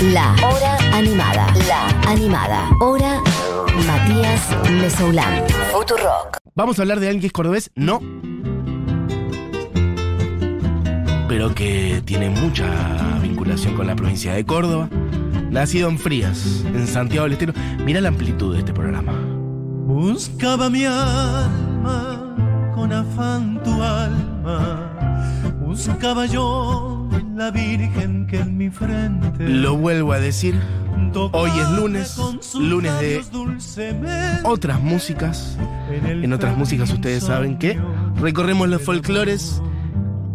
La 0.00 0.34
Hora 0.42 0.78
Animada. 0.94 1.46
La 1.68 1.88
Animada. 2.10 2.70
Hora 2.80 3.20
Matías 3.86 4.48
Mesoulán. 4.70 5.44
Futurock. 5.70 6.38
¿Vamos 6.54 6.78
a 6.78 6.82
hablar 6.82 7.00
de 7.00 7.08
alguien 7.08 7.20
que 7.20 7.26
es 7.26 7.32
cordobés? 7.34 7.70
No. 7.74 8.00
Pero 11.28 11.54
que 11.54 12.02
tiene 12.06 12.30
mucha 12.30 13.18
vinculación 13.20 13.76
con 13.76 13.88
la 13.88 13.94
provincia 13.94 14.32
de 14.32 14.46
Córdoba. 14.46 14.88
Nacido 15.50 15.90
en 15.90 15.98
Frías, 15.98 16.64
en 16.64 16.86
Santiago 16.86 17.24
del 17.24 17.34
Estero. 17.34 17.52
Mira 17.84 18.00
la 18.00 18.08
amplitud 18.08 18.54
de 18.54 18.60
este 18.60 18.72
programa. 18.72 19.12
Buscaba 19.84 20.70
mi 20.70 20.86
alma 20.86 22.72
con 22.74 22.90
afán 22.90 23.62
tu 23.62 23.82
alma. 23.82 24.96
Buscaba 25.60 26.24
yo 26.24 26.99
la 27.34 27.50
virgen 27.50 28.26
que 28.26 28.38
en 28.38 28.56
mi 28.56 28.70
frente. 28.70 29.48
Lo 29.48 29.76
vuelvo 29.76 30.12
a 30.12 30.20
decir. 30.20 30.54
Hoy 31.32 31.50
es 31.50 31.70
lunes, 31.70 32.20
lunes 32.54 33.00
de 33.00 33.22
otras 34.44 34.80
músicas. 34.80 35.56
En 36.04 36.32
otras 36.32 36.56
músicas 36.56 36.92
ustedes 36.92 37.24
saben 37.24 37.58
que 37.58 37.80
recorremos 38.16 38.68
los 38.68 38.82
folclores, 38.82 39.60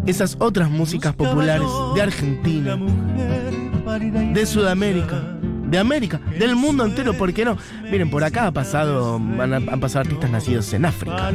esas 0.05 0.35
otras 0.39 0.69
músicas 0.69 1.13
populares 1.13 1.67
de 1.95 2.01
Argentina, 2.01 2.77
de 4.33 4.45
Sudamérica, 4.45 5.37
de 5.69 5.77
América, 5.77 6.19
del 6.37 6.55
mundo 6.55 6.85
entero, 6.85 7.13
¿por 7.13 7.33
qué 7.33 7.45
no? 7.45 7.57
Miren, 7.89 8.09
por 8.09 8.23
acá 8.23 8.47
ha 8.47 8.51
pasado, 8.51 9.15
han, 9.15 9.53
han 9.53 9.79
pasado 9.79 10.01
artistas 10.01 10.29
nacidos 10.29 10.73
en 10.73 10.85
África. 10.85 11.31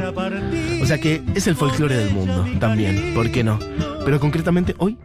O 0.81 0.85
sea 0.85 0.99
que 0.99 1.23
es 1.33 1.47
el 1.47 1.55
folclore 1.55 1.95
del 1.95 2.13
mundo 2.13 2.45
también, 2.59 3.13
¿por 3.15 3.31
qué 3.31 3.43
no? 3.43 3.57
Pero 4.03 4.19
concretamente 4.19 4.75
hoy 4.79 4.97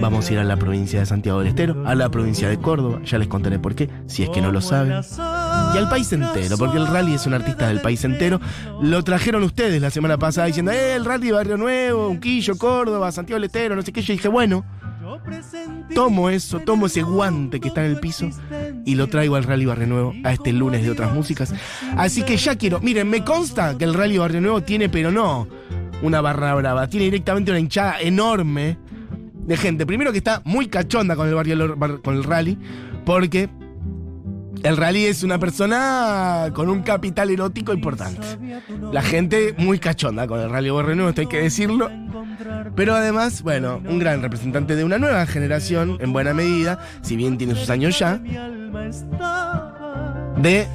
vamos 0.00 0.28
a 0.28 0.32
ir 0.32 0.38
a 0.38 0.44
la 0.44 0.56
provincia 0.56 1.00
de 1.00 1.06
Santiago 1.06 1.40
del 1.40 1.48
Estero, 1.48 1.82
a 1.86 1.94
la 1.94 2.08
provincia 2.08 2.48
de 2.48 2.58
Córdoba, 2.58 3.00
ya 3.04 3.18
les 3.18 3.28
contaré 3.28 3.58
por 3.58 3.74
qué, 3.74 3.90
si 4.06 4.22
es 4.22 4.30
que 4.30 4.40
no 4.40 4.52
lo 4.52 4.60
saben. 4.60 5.02
Y 5.74 5.78
al 5.78 5.88
país 5.88 6.12
entero, 6.12 6.56
porque 6.56 6.78
el 6.78 6.86
rally 6.86 7.14
es 7.14 7.26
un 7.26 7.34
artista 7.34 7.68
del 7.68 7.80
país 7.80 8.04
entero. 8.04 8.40
Lo 8.80 9.02
trajeron 9.02 9.42
ustedes 9.42 9.80
la 9.82 9.90
semana 9.90 10.18
pasada 10.18 10.46
diciendo, 10.46 10.70
eh, 10.70 10.94
el 10.94 11.04
rally 11.04 11.30
Barrio 11.32 11.56
Nuevo, 11.56 12.08
Unquillo, 12.08 12.56
Córdoba, 12.56 13.10
Santiago 13.10 13.36
del 13.36 13.44
Estero, 13.44 13.74
no 13.74 13.82
sé 13.82 13.92
qué. 13.92 14.02
Yo 14.02 14.12
dije, 14.12 14.28
bueno, 14.28 14.64
tomo 15.94 16.30
eso, 16.30 16.60
tomo 16.60 16.86
ese 16.86 17.02
guante 17.02 17.60
que 17.60 17.68
está 17.68 17.84
en 17.84 17.92
el 17.92 18.00
piso 18.00 18.28
y 18.84 18.94
lo 18.94 19.08
traigo 19.08 19.36
al 19.36 19.44
rally 19.44 19.66
Barrio 19.66 19.86
Nuevo 19.86 20.14
a 20.24 20.32
este 20.32 20.52
lunes 20.52 20.82
de 20.82 20.90
otras 20.90 21.12
músicas. 21.12 21.52
Así 21.96 22.22
que 22.22 22.36
ya 22.36 22.56
quiero, 22.56 22.80
miren, 22.80 23.08
me 23.08 23.24
consta 23.24 23.76
que 23.76 23.84
el 23.84 23.94
rally 23.94 24.18
Barrio 24.18 24.40
Nuevo 24.40 24.62
tiene, 24.62 24.88
pero 24.88 25.10
no 25.10 25.46
una 26.04 26.20
barra 26.20 26.54
brava, 26.54 26.86
tiene 26.88 27.04
directamente 27.06 27.50
una 27.50 27.58
hinchada 27.60 28.00
enorme 28.00 28.78
de 29.34 29.56
gente. 29.56 29.84
Primero 29.86 30.12
que 30.12 30.18
está 30.18 30.40
muy 30.44 30.66
cachonda 30.68 31.16
con 31.16 31.28
el 31.28 31.34
barrio 31.34 31.76
bar- 31.76 32.00
con 32.02 32.14
el 32.16 32.24
rally, 32.24 32.56
porque 33.04 33.48
el 34.62 34.76
rally 34.76 35.04
es 35.04 35.22
una 35.22 35.38
persona 35.38 36.50
con 36.54 36.70
un 36.70 36.82
capital 36.82 37.28
erótico 37.30 37.72
importante. 37.74 38.20
La 38.92 39.02
gente 39.02 39.54
muy 39.58 39.78
cachonda 39.78 40.26
con 40.26 40.40
el 40.40 40.48
rally 40.48 40.70
Barrio 40.70 40.94
Nuevo, 40.94 41.08
esto 41.10 41.20
hay 41.22 41.26
que 41.26 41.40
decirlo. 41.42 41.90
Pero 42.74 42.94
además, 42.94 43.42
bueno, 43.42 43.80
un 43.86 43.98
gran 43.98 44.22
representante 44.22 44.74
de 44.76 44.84
una 44.84 44.98
nueva 44.98 45.24
generación, 45.26 45.98
en 46.00 46.12
buena 46.12 46.32
medida, 46.34 46.78
si 47.02 47.16
bien 47.16 47.36
tiene 47.38 47.54
sus 47.54 47.68
años 47.70 47.98
ya, 47.98 48.20
de 50.36 50.66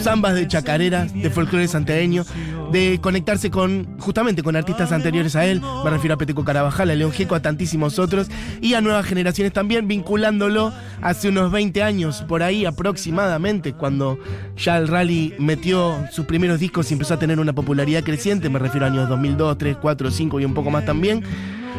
zambas 0.00 0.34
de 0.34 0.46
chacareras, 0.48 1.12
de 1.12 1.30
folclore 1.30 1.68
santiagueño, 1.68 2.24
de 2.72 2.98
conectarse 3.00 3.50
con, 3.50 3.98
justamente 3.98 4.42
con 4.42 4.56
artistas 4.56 4.92
anteriores 4.92 5.36
a 5.36 5.44
él, 5.44 5.62
me 5.84 5.90
refiero 5.90 6.14
a 6.14 6.18
Peteco 6.18 6.44
Carabajal, 6.44 6.90
a 6.90 6.94
León 6.94 7.12
Gieco, 7.12 7.34
a 7.34 7.40
tantísimos 7.40 7.98
otros, 7.98 8.28
y 8.60 8.74
a 8.74 8.80
nuevas 8.80 9.06
generaciones 9.06 9.52
también, 9.52 9.88
vinculándolo 9.88 10.72
hace 11.00 11.28
unos 11.28 11.52
20 11.52 11.82
años, 11.82 12.22
por 12.22 12.42
ahí 12.42 12.64
aproximadamente, 12.64 13.72
cuando 13.74 14.18
ya 14.56 14.78
el 14.78 14.88
rally 14.88 15.34
metió 15.38 16.04
sus 16.10 16.26
primeros 16.26 16.60
discos 16.60 16.90
y 16.90 16.94
empezó 16.94 17.14
a 17.14 17.18
tener 17.18 17.40
una 17.40 17.52
popularidad 17.52 18.02
creciente, 18.02 18.48
me 18.48 18.58
refiero 18.58 18.86
a 18.86 18.88
años 18.88 19.08
2002, 19.08 19.58
3, 19.58 19.76
4, 19.80 20.10
5 20.10 20.40
y 20.40 20.44
un 20.44 20.54
poco 20.54 20.70
más 20.70 20.84
también, 20.84 21.22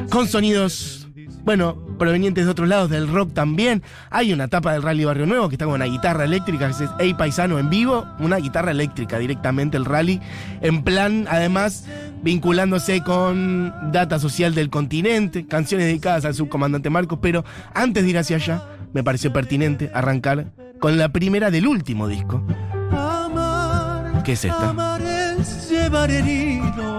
con 0.10 0.28
sonidos 0.28 1.03
bueno, 1.44 1.76
provenientes 1.98 2.46
de 2.46 2.52
otros 2.52 2.68
lados 2.68 2.90
del 2.90 3.08
rock 3.08 3.34
también. 3.34 3.84
Hay 4.10 4.34
una 4.34 4.46
etapa 4.46 4.74
del 4.74 4.82
Rally 4.82 5.06
Barrio 5.06 5.26
Nuevo 5.26 5.50
que 5.50 5.56
está 5.56 5.66
con 5.66 5.76
una 5.76 5.86
guitarra 5.86 6.24
eléctrica, 6.24 6.68
que 6.68 6.84
es 6.84 6.90
Ey 7.00 7.14
Paisano 7.14 7.60
en 7.60 7.70
vivo, 7.70 8.06
una 8.20 8.38
guitarra 8.38 8.72
eléctrica 8.72 9.20
directamente 9.20 9.78
el 9.78 9.86
rally, 9.86 10.22
en 10.62 10.84
plan, 10.84 11.28
además, 11.30 11.86
vinculándose 12.22 13.04
con 13.04 13.74
data 13.92 14.20
social 14.20 14.56
del 14.56 14.70
continente, 14.70 15.46
canciones 15.48 15.88
dedicadas 15.88 16.26
al 16.26 16.34
subcomandante 16.34 16.90
Marcos, 16.90 17.20
pero 17.22 17.44
antes 17.74 18.04
de 18.04 18.10
ir 18.10 18.18
hacia 18.18 18.38
allá, 18.38 18.64
me 18.94 19.04
pareció 19.04 19.34
pertinente 19.34 19.92
arrancar 19.94 20.52
con 20.80 20.98
la 20.98 21.10
primera 21.10 21.52
del 21.52 21.68
último 21.68 22.08
disco. 22.08 22.44
Amar, 22.92 24.24
¿Qué 24.24 24.34
es 24.34 24.46
esta? 24.46 24.70
Amar 24.70 25.02
es 25.02 25.70
llevar 25.70 26.12
herido 26.12 26.93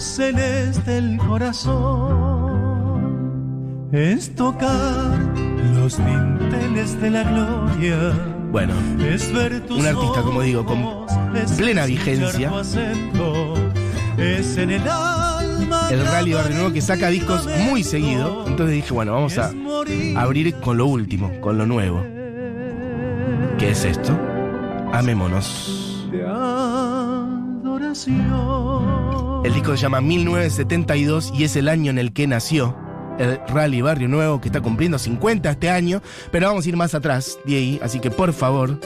celeste 0.00 0.98
el 0.98 1.18
corazón. 1.18 2.92
Es 3.92 4.34
tocar 4.34 5.18
los 5.74 5.98
dinteles 5.98 7.00
de 7.00 7.10
la 7.10 7.22
gloria. 7.24 8.12
Bueno, 8.50 8.74
Es 9.00 9.32
ver 9.32 9.60
tus 9.66 9.78
Un 9.80 9.86
artista, 9.86 10.22
como 10.22 10.42
digo, 10.42 10.64
con 10.64 11.06
plena 11.56 11.86
vigencia. 11.86 12.50
acento. 12.50 13.54
Es 14.18 14.58
en 14.58 14.70
el 14.70 14.86
alma 14.88 15.32
el 15.90 16.06
Rally 16.06 16.34
Barrio 16.34 16.56
Nuevo 16.56 16.72
que 16.72 16.80
saca 16.80 17.08
discos 17.08 17.48
muy 17.68 17.82
seguido, 17.82 18.46
entonces 18.46 18.76
dije, 18.76 18.92
bueno, 18.92 19.12
vamos 19.12 19.36
a 19.38 19.50
abrir 20.16 20.54
con 20.56 20.76
lo 20.76 20.86
último, 20.86 21.30
con 21.40 21.58
lo 21.58 21.66
nuevo. 21.66 22.04
¿Qué 23.58 23.70
es 23.70 23.84
esto? 23.84 24.18
Amémonos. 24.92 26.08
de 26.10 26.24
adoración. 26.26 27.02
El 29.44 29.54
disco 29.54 29.76
se 29.76 29.82
llama 29.82 30.00
1972 30.00 31.32
y 31.34 31.42
es 31.42 31.56
el 31.56 31.68
año 31.68 31.90
en 31.90 31.98
el 31.98 32.12
que 32.12 32.28
nació 32.28 32.76
el 33.18 33.40
Rally 33.48 33.82
Barrio 33.82 34.08
Nuevo, 34.08 34.40
que 34.40 34.48
está 34.48 34.60
cumpliendo 34.60 34.98
50 34.98 35.50
este 35.50 35.68
año, 35.68 36.00
pero 36.30 36.46
vamos 36.46 36.64
a 36.64 36.68
ir 36.68 36.76
más 36.76 36.94
atrás, 36.94 37.38
Diego, 37.44 37.84
así 37.84 37.98
que 37.98 38.10
por 38.10 38.32
favor. 38.32 38.78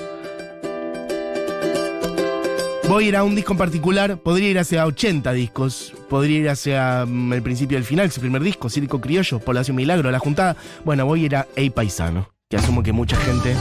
Voy 2.88 3.04
a 3.04 3.08
ir 3.08 3.16
a 3.16 3.24
un 3.24 3.34
disco 3.34 3.52
en 3.52 3.58
particular, 3.58 4.16
podría 4.18 4.48
ir 4.48 4.58
hacia 4.58 4.86
80 4.86 5.32
discos, 5.32 5.92
podría 6.08 6.38
ir 6.38 6.48
hacia 6.48 7.04
mm, 7.04 7.34
el 7.34 7.42
principio 7.42 7.76
del 7.76 7.84
final, 7.84 8.10
su 8.10 8.20
primer 8.20 8.42
disco, 8.42 8.70
Circo 8.70 9.00
Criollo, 9.00 9.40
Población 9.40 9.76
Milagro, 9.76 10.10
La 10.10 10.20
Juntada. 10.20 10.56
Bueno, 10.84 11.04
voy 11.04 11.22
a 11.22 11.26
ir 11.26 11.36
a 11.36 11.46
Ey 11.54 11.68
Paisano, 11.68 12.30
que 12.48 12.56
asumo 12.56 12.82
que 12.82 12.92
mucha 12.92 13.16
gente 13.16 13.54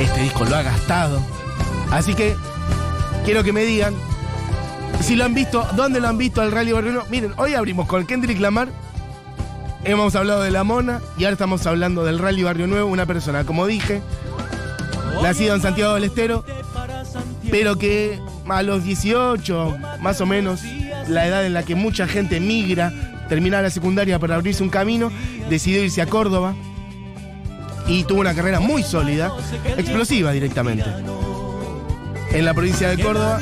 este 0.00 0.22
disco 0.22 0.44
lo 0.46 0.56
ha 0.56 0.62
gastado. 0.62 1.20
Así 1.90 2.14
que 2.14 2.34
quiero 3.24 3.42
que 3.42 3.52
me 3.52 3.64
digan 3.64 3.94
si 5.00 5.16
lo 5.16 5.24
han 5.24 5.34
visto, 5.34 5.66
dónde 5.76 6.00
lo 6.00 6.08
han 6.08 6.18
visto 6.18 6.40
al 6.40 6.52
Rally 6.52 6.72
Barrio. 6.72 7.04
Miren, 7.10 7.32
hoy 7.36 7.54
abrimos 7.54 7.86
con 7.86 8.06
Kendrick 8.06 8.40
Lamar. 8.40 8.68
Hemos 9.84 10.14
hablado 10.16 10.42
de 10.42 10.50
La 10.50 10.64
Mona 10.64 11.00
y 11.16 11.24
ahora 11.24 11.34
estamos 11.34 11.66
hablando 11.66 12.04
del 12.04 12.18
Rally 12.18 12.42
Barrio 12.42 12.66
Nuevo, 12.66 12.90
una 12.90 13.06
persona, 13.06 13.44
como 13.44 13.66
dije, 13.66 14.02
nacido 15.22 15.54
en 15.54 15.62
Santiago 15.62 15.94
del 15.94 16.04
Estero, 16.04 16.44
pero 17.50 17.78
que 17.78 18.20
a 18.48 18.62
los 18.62 18.84
18, 18.84 19.78
más 20.00 20.20
o 20.20 20.26
menos, 20.26 20.62
la 21.06 21.26
edad 21.26 21.46
en 21.46 21.54
la 21.54 21.62
que 21.62 21.74
mucha 21.74 22.06
gente 22.06 22.40
migra, 22.40 22.92
termina 23.28 23.62
la 23.62 23.70
secundaria 23.70 24.18
para 24.18 24.34
abrirse 24.34 24.62
un 24.62 24.68
camino, 24.68 25.12
decidió 25.48 25.82
irse 25.82 26.02
a 26.02 26.06
Córdoba 26.06 26.54
y 27.86 28.04
tuvo 28.04 28.20
una 28.20 28.34
carrera 28.34 28.60
muy 28.60 28.82
sólida, 28.82 29.32
explosiva 29.76 30.32
directamente. 30.32 30.84
En 32.32 32.44
la 32.44 32.54
provincia 32.54 32.88
de 32.90 33.02
Córdoba, 33.02 33.40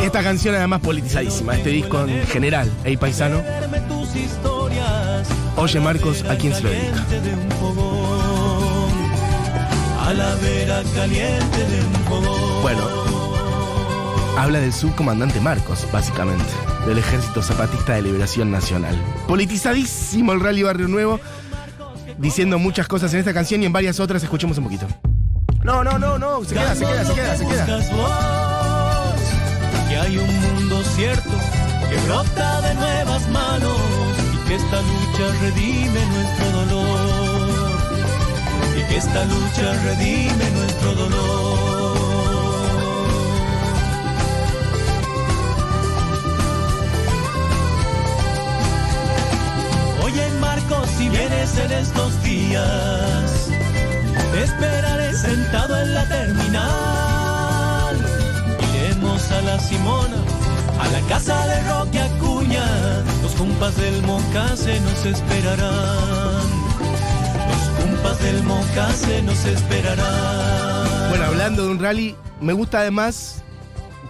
esta 0.00 0.22
canción 0.22 0.54
además 0.54 0.80
politizadísima, 0.80 1.56
este 1.56 1.70
disco 1.70 2.04
en 2.06 2.26
general, 2.26 2.70
Ey 2.84 2.96
Paisano. 2.96 3.42
Tus 3.88 4.14
historias. 4.14 5.26
Oye 5.56 5.80
Marcos, 5.80 6.22
¿a 6.28 6.36
quién 6.36 6.54
se 6.54 6.62
lo 6.62 6.68
dedica? 6.68 7.04
Caliente 7.08 7.20
de 7.20 7.34
un 7.34 7.50
fogón. 7.52 8.90
A 10.00 10.12
la 10.12 10.34
vera 10.36 10.82
caliente 10.94 11.58
de 11.58 11.80
un 11.80 11.94
fogón. 12.04 12.62
Bueno, 12.62 12.82
habla 14.38 14.60
del 14.60 14.72
subcomandante 14.72 15.40
Marcos, 15.40 15.86
básicamente, 15.90 16.44
del 16.86 16.98
Ejército 16.98 17.42
Zapatista 17.42 17.94
de 17.94 18.02
Liberación 18.02 18.50
Nacional. 18.50 18.94
Politizadísimo 19.26 20.32
el 20.32 20.40
Rally 20.40 20.62
Barrio 20.62 20.88
Nuevo, 20.88 21.20
diciendo 22.18 22.58
muchas 22.58 22.86
cosas 22.86 23.14
en 23.14 23.20
esta 23.20 23.32
canción 23.32 23.62
y 23.62 23.66
en 23.66 23.72
varias 23.72 23.98
otras, 23.98 24.22
escuchemos 24.22 24.58
un 24.58 24.64
poquito. 24.64 24.86
No, 25.66 25.82
no, 25.82 25.98
no, 25.98 26.16
no, 26.16 26.44
se 26.44 26.54
queda, 26.54 26.76
se 26.76 26.84
queda, 26.86 27.04
se 27.04 27.12
queda, 27.12 27.36
se 27.36 27.44
queda. 27.44 27.80
Que 29.88 29.96
hay 29.96 30.16
un 30.16 30.40
mundo 30.40 30.80
cierto 30.94 31.30
que 31.90 31.96
brota 32.06 32.60
de 32.60 32.74
nuevas 32.76 33.28
manos 33.30 33.76
y 34.32 34.36
que 34.46 34.54
esta 34.54 34.80
lucha 34.80 35.26
redime 35.42 36.06
nuestro 36.06 36.50
dolor 36.52 37.48
y 38.78 38.82
que 38.84 38.96
esta 38.96 39.24
lucha 39.24 39.72
redime 39.82 40.50
nuestro 40.52 40.94
dolor. 40.94 41.96
Oye 50.04 50.30
Marcos, 50.40 50.88
si 50.96 51.08
vienes 51.08 51.58
en 51.58 51.72
estos 51.72 52.22
días, 52.22 53.35
te 54.36 54.42
esperaré 54.42 55.14
sentado 55.14 55.80
en 55.80 55.94
la 55.94 56.06
terminal. 56.08 57.96
Iremos 58.74 59.30
a 59.30 59.40
la 59.40 59.58
Simona, 59.58 60.16
a 60.78 60.88
la 60.88 61.00
casa 61.08 61.46
de 61.46 61.62
Roque 61.70 62.00
Acuña. 62.00 62.66
Los 63.22 63.32
compas 63.32 63.74
del 63.78 64.02
Mocase 64.02 64.78
nos 64.80 65.06
esperarán. 65.06 66.46
Los 67.48 67.64
compas 67.80 68.22
del 68.22 68.42
Mocase 68.42 69.22
nos 69.22 69.42
esperarán. 69.46 71.08
Bueno, 71.08 71.24
hablando 71.24 71.64
de 71.64 71.70
un 71.70 71.78
rally, 71.78 72.14
me 72.42 72.52
gusta 72.52 72.80
además 72.80 73.42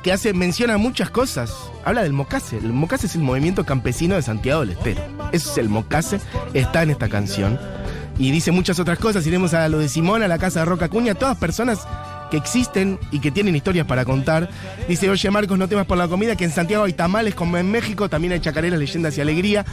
que 0.03 0.13
hace, 0.13 0.33
menciona 0.33 0.77
muchas 0.77 1.09
cosas. 1.09 1.55
Habla 1.85 2.03
del 2.03 2.13
Mocase. 2.13 2.59
El 2.59 2.73
Mocase 2.73 3.07
es 3.07 3.15
el 3.15 3.23
movimiento 3.23 3.65
campesino 3.65 4.17
de 4.17 4.23
Santiago 4.23 4.63
del 4.63 4.71
Estero. 4.71 5.03
Eso 5.31 5.53
es 5.53 5.59
el 5.59 5.69
Mocase, 5.69 6.19
está 6.53 6.83
en 6.83 6.91
esta 6.91 7.09
canción. 7.09 7.76
Y 8.19 8.31
dice 8.31 8.51
muchas 8.51 8.79
otras 8.79 8.99
cosas. 8.99 9.27
Iremos 9.27 9.55
a 9.55 9.69
lo 9.69 9.79
de 9.79 9.89
Simón, 9.89 10.23
a 10.23 10.29
la 10.29 10.39
casa 10.39 10.61
de 10.61 10.67
Roca 10.67 10.89
Cuña, 10.89 11.15
todas 11.15 11.37
personas 11.37 11.87
que 12.31 12.37
existen 12.37 12.99
y 13.13 13.21
que 13.21 13.31
tienen 13.31 13.55
historias 13.55 13.87
para 13.87 14.05
contar. 14.05 14.49
Dice, 14.89 15.09
oye 15.11 15.31
Marcos, 15.31 15.59
no 15.59 15.69
temas 15.69 15.87
por 15.87 15.99
la 15.99 16.09
comida, 16.09 16.37
que 16.37 16.45
en 16.45 16.51
Santiago 16.51 16.85
hay 16.85 16.93
tamales 16.93 17.35
como 17.35 17.57
en 17.57 17.71
México, 17.71 18.09
también 18.09 18.33
hay 18.33 18.41
chacareras, 18.41 18.79
leyendas 18.79 19.17
y 19.19 19.21
alegría. 19.21 19.65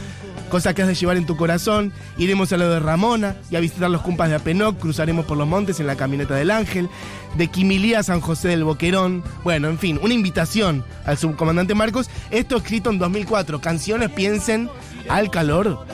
Cosas 0.50 0.74
que 0.74 0.82
has 0.82 0.88
de 0.88 0.94
llevar 0.94 1.16
en 1.16 1.26
tu 1.26 1.36
corazón. 1.36 1.92
Iremos 2.16 2.52
a 2.52 2.56
lo 2.56 2.68
de 2.68 2.78
Ramona 2.78 3.34
y 3.50 3.56
a 3.56 3.60
visitar 3.60 3.90
los 3.90 4.02
cumpas 4.02 4.28
de 4.28 4.36
Apenoc. 4.36 4.78
Cruzaremos 4.78 5.24
por 5.24 5.36
los 5.36 5.48
montes 5.48 5.80
en 5.80 5.86
la 5.86 5.96
camioneta 5.96 6.34
del 6.34 6.50
Ángel. 6.50 6.88
De 7.36 7.48
Quimilía 7.48 8.00
a 8.00 8.02
San 8.04 8.20
José 8.20 8.48
del 8.48 8.62
Boquerón. 8.62 9.24
Bueno, 9.42 9.68
en 9.68 9.78
fin, 9.78 9.98
una 10.00 10.14
invitación 10.14 10.84
al 11.06 11.18
subcomandante 11.18 11.74
Marcos. 11.74 12.08
Esto 12.30 12.58
escrito 12.58 12.90
en 12.90 12.98
2004. 12.98 13.60
Canciones, 13.60 14.10
piensen, 14.10 14.70
al 15.08 15.30
calor. 15.30 15.86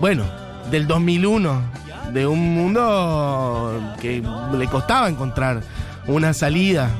Bueno, 0.00 0.24
del 0.70 0.86
2001. 0.86 1.83
De 2.12 2.26
un 2.26 2.54
mundo 2.54 3.94
que 4.00 4.22
le 4.56 4.68
costaba 4.68 5.08
encontrar 5.08 5.62
una 6.06 6.32
salida 6.32 6.90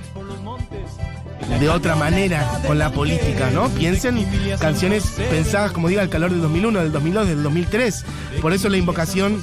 de 1.60 1.68
otra 1.68 1.94
manera 1.94 2.60
con 2.66 2.78
la 2.78 2.90
política, 2.90 3.50
¿no? 3.50 3.68
Piensen 3.68 4.26
canciones 4.58 5.04
pensadas, 5.30 5.72
como 5.72 5.88
diga, 5.88 6.02
al 6.02 6.08
calor 6.08 6.30
del 6.30 6.40
2001, 6.40 6.80
del 6.80 6.92
2002, 6.92 7.28
del 7.28 7.42
2003. 7.42 8.04
Por 8.40 8.52
eso 8.52 8.68
la 8.68 8.76
invocación, 8.76 9.42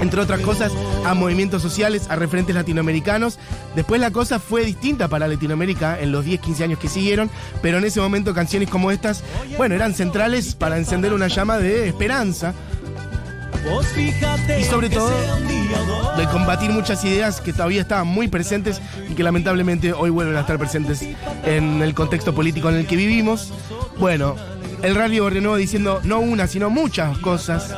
entre 0.00 0.20
otras 0.20 0.40
cosas, 0.40 0.72
a 1.04 1.14
movimientos 1.14 1.60
sociales, 1.60 2.06
a 2.08 2.16
referentes 2.16 2.54
latinoamericanos. 2.54 3.38
Después 3.74 4.00
la 4.00 4.10
cosa 4.10 4.38
fue 4.38 4.64
distinta 4.64 5.08
para 5.08 5.28
Latinoamérica 5.28 6.00
en 6.00 6.12
los 6.12 6.24
10, 6.24 6.40
15 6.40 6.64
años 6.64 6.78
que 6.78 6.88
siguieron, 6.88 7.30
pero 7.60 7.78
en 7.78 7.84
ese 7.84 8.00
momento 8.00 8.32
canciones 8.32 8.70
como 8.70 8.90
estas, 8.90 9.22
bueno, 9.56 9.74
eran 9.74 9.94
centrales 9.94 10.54
para 10.54 10.78
encender 10.78 11.12
una 11.12 11.28
llama 11.28 11.58
de 11.58 11.88
esperanza. 11.88 12.54
Y 14.58 14.64
sobre 14.64 14.90
todo 14.90 15.10
de 16.16 16.26
combatir 16.26 16.70
muchas 16.70 17.04
ideas 17.04 17.40
que 17.40 17.52
todavía 17.52 17.80
estaban 17.80 18.06
muy 18.06 18.28
presentes 18.28 18.80
y 19.08 19.14
que 19.14 19.22
lamentablemente 19.22 19.92
hoy 19.92 20.10
vuelven 20.10 20.36
a 20.36 20.40
estar 20.40 20.58
presentes 20.58 21.02
en 21.44 21.82
el 21.82 21.94
contexto 21.94 22.34
político 22.34 22.68
en 22.68 22.76
el 22.76 22.86
que 22.86 22.96
vivimos. 22.96 23.52
Bueno, 23.98 24.36
el 24.82 24.94
Rally 24.94 25.18
Nuevo 25.18 25.56
diciendo 25.56 26.00
no 26.04 26.20
una, 26.20 26.46
sino 26.46 26.68
muchas 26.68 27.16
cosas 27.18 27.74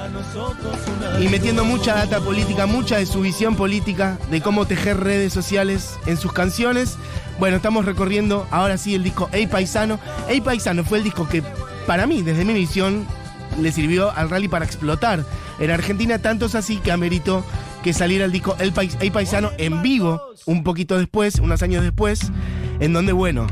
y 1.20 1.28
metiendo 1.28 1.64
mucha 1.64 1.94
data 1.94 2.20
política, 2.20 2.66
mucha 2.66 2.96
de 2.98 3.06
su 3.06 3.20
visión 3.20 3.54
política, 3.54 4.18
de 4.30 4.40
cómo 4.40 4.66
tejer 4.66 4.98
redes 4.98 5.32
sociales 5.32 5.98
en 6.06 6.16
sus 6.16 6.32
canciones. 6.32 6.96
Bueno, 7.38 7.56
estamos 7.56 7.84
recorriendo 7.84 8.46
ahora 8.50 8.76
sí 8.76 8.94
el 8.94 9.04
disco 9.04 9.28
Ey 9.32 9.46
Paisano. 9.46 10.00
Ey 10.28 10.40
Paisano 10.40 10.82
fue 10.84 10.98
el 10.98 11.04
disco 11.04 11.28
que 11.28 11.44
para 11.86 12.08
mí, 12.08 12.22
desde 12.22 12.44
mi 12.44 12.54
visión, 12.54 13.06
le 13.60 13.72
sirvió 13.72 14.10
al 14.16 14.30
rally 14.30 14.48
para 14.48 14.64
explotar. 14.64 15.24
En 15.58 15.70
Argentina 15.70 16.18
tanto 16.18 16.46
es 16.46 16.54
así 16.54 16.76
que 16.78 16.92
ameritó 16.92 17.44
que 17.82 17.92
saliera 17.92 18.24
el 18.24 18.32
disco 18.32 18.56
El, 18.58 18.72
Pais- 18.74 18.96
El 19.00 19.12
Paisano 19.12 19.50
en 19.58 19.82
vivo 19.82 20.20
un 20.44 20.62
poquito 20.64 20.98
después, 20.98 21.38
unos 21.38 21.62
años 21.62 21.82
después, 21.82 22.30
en 22.80 22.92
donde, 22.92 23.12
bueno, 23.12 23.46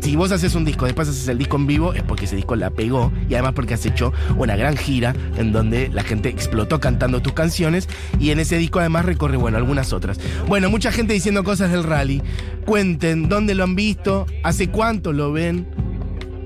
si 0.00 0.16
vos 0.16 0.32
haces 0.32 0.56
un 0.56 0.64
disco, 0.64 0.84
después 0.84 1.08
haces 1.08 1.28
el 1.28 1.38
disco 1.38 1.56
en 1.56 1.66
vivo, 1.68 1.92
es 1.94 2.02
porque 2.02 2.24
ese 2.24 2.34
disco 2.34 2.56
la 2.56 2.70
pegó 2.70 3.12
y 3.28 3.34
además 3.34 3.52
porque 3.54 3.74
has 3.74 3.86
hecho 3.86 4.12
una 4.36 4.56
gran 4.56 4.76
gira 4.76 5.14
en 5.36 5.52
donde 5.52 5.88
la 5.92 6.02
gente 6.02 6.28
explotó 6.28 6.80
cantando 6.80 7.22
tus 7.22 7.34
canciones 7.34 7.88
y 8.18 8.30
en 8.30 8.40
ese 8.40 8.58
disco 8.58 8.80
además 8.80 9.04
recorre, 9.04 9.36
bueno, 9.36 9.58
algunas 9.58 9.92
otras. 9.92 10.18
Bueno, 10.48 10.70
mucha 10.70 10.90
gente 10.90 11.12
diciendo 11.14 11.44
cosas 11.44 11.70
del 11.70 11.84
rally. 11.84 12.20
Cuenten 12.64 13.28
dónde 13.28 13.54
lo 13.54 13.62
han 13.62 13.76
visto, 13.76 14.26
hace 14.42 14.68
cuánto 14.70 15.12
lo 15.12 15.30
ven, 15.30 15.68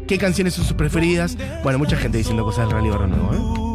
qué 0.06 0.18
canciones 0.18 0.54
son 0.54 0.64
sus 0.64 0.76
preferidas. 0.76 1.36
Bueno, 1.62 1.78
mucha 1.78 1.96
gente 1.96 2.18
diciendo 2.18 2.44
cosas 2.44 2.66
del 2.66 2.76
rally 2.76 2.90
Barrio 2.90 3.08
Nuevo, 3.08 3.34
¿eh? 3.34 3.66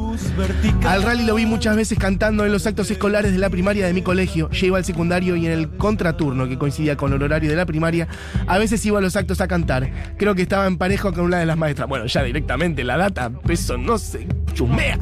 Al 0.85 1.03
rally 1.03 1.25
lo 1.25 1.35
vi 1.35 1.45
muchas 1.45 1.75
veces 1.75 1.97
cantando 1.97 2.45
en 2.45 2.51
los 2.51 2.65
actos 2.67 2.89
escolares 2.91 3.31
de 3.31 3.37
la 3.37 3.49
primaria 3.49 3.85
de 3.85 3.93
mi 3.93 4.01
colegio. 4.01 4.49
Ya 4.51 4.67
iba 4.67 4.77
al 4.77 4.85
secundario 4.85 5.35
y 5.35 5.45
en 5.45 5.51
el 5.51 5.69
contraturno 5.69 6.47
que 6.47 6.57
coincidía 6.57 6.97
con 6.97 7.13
el 7.13 7.21
horario 7.21 7.49
de 7.49 7.55
la 7.55 7.65
primaria, 7.65 8.07
a 8.47 8.57
veces 8.57 8.85
iba 8.85 8.99
a 8.99 9.01
los 9.01 9.15
actos 9.15 9.41
a 9.41 9.47
cantar. 9.47 9.89
Creo 10.17 10.35
que 10.35 10.43
estaba 10.43 10.67
en 10.67 10.77
pareja 10.77 11.11
con 11.11 11.25
una 11.25 11.39
de 11.39 11.45
las 11.45 11.57
maestras. 11.57 11.87
Bueno, 11.87 12.05
ya 12.05 12.23
directamente 12.23 12.83
la 12.83 12.97
data, 12.97 13.31
eso 13.47 13.77
no 13.77 13.97
se 13.97 14.27
chusmea. 14.53 14.97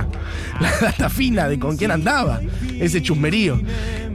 La 0.60 0.72
data 0.80 1.10
fina 1.10 1.48
de 1.48 1.60
con 1.60 1.78
quién 1.78 1.92
andaba. 1.92 2.42
Ese 2.80 3.02
chusmerío. 3.02 3.60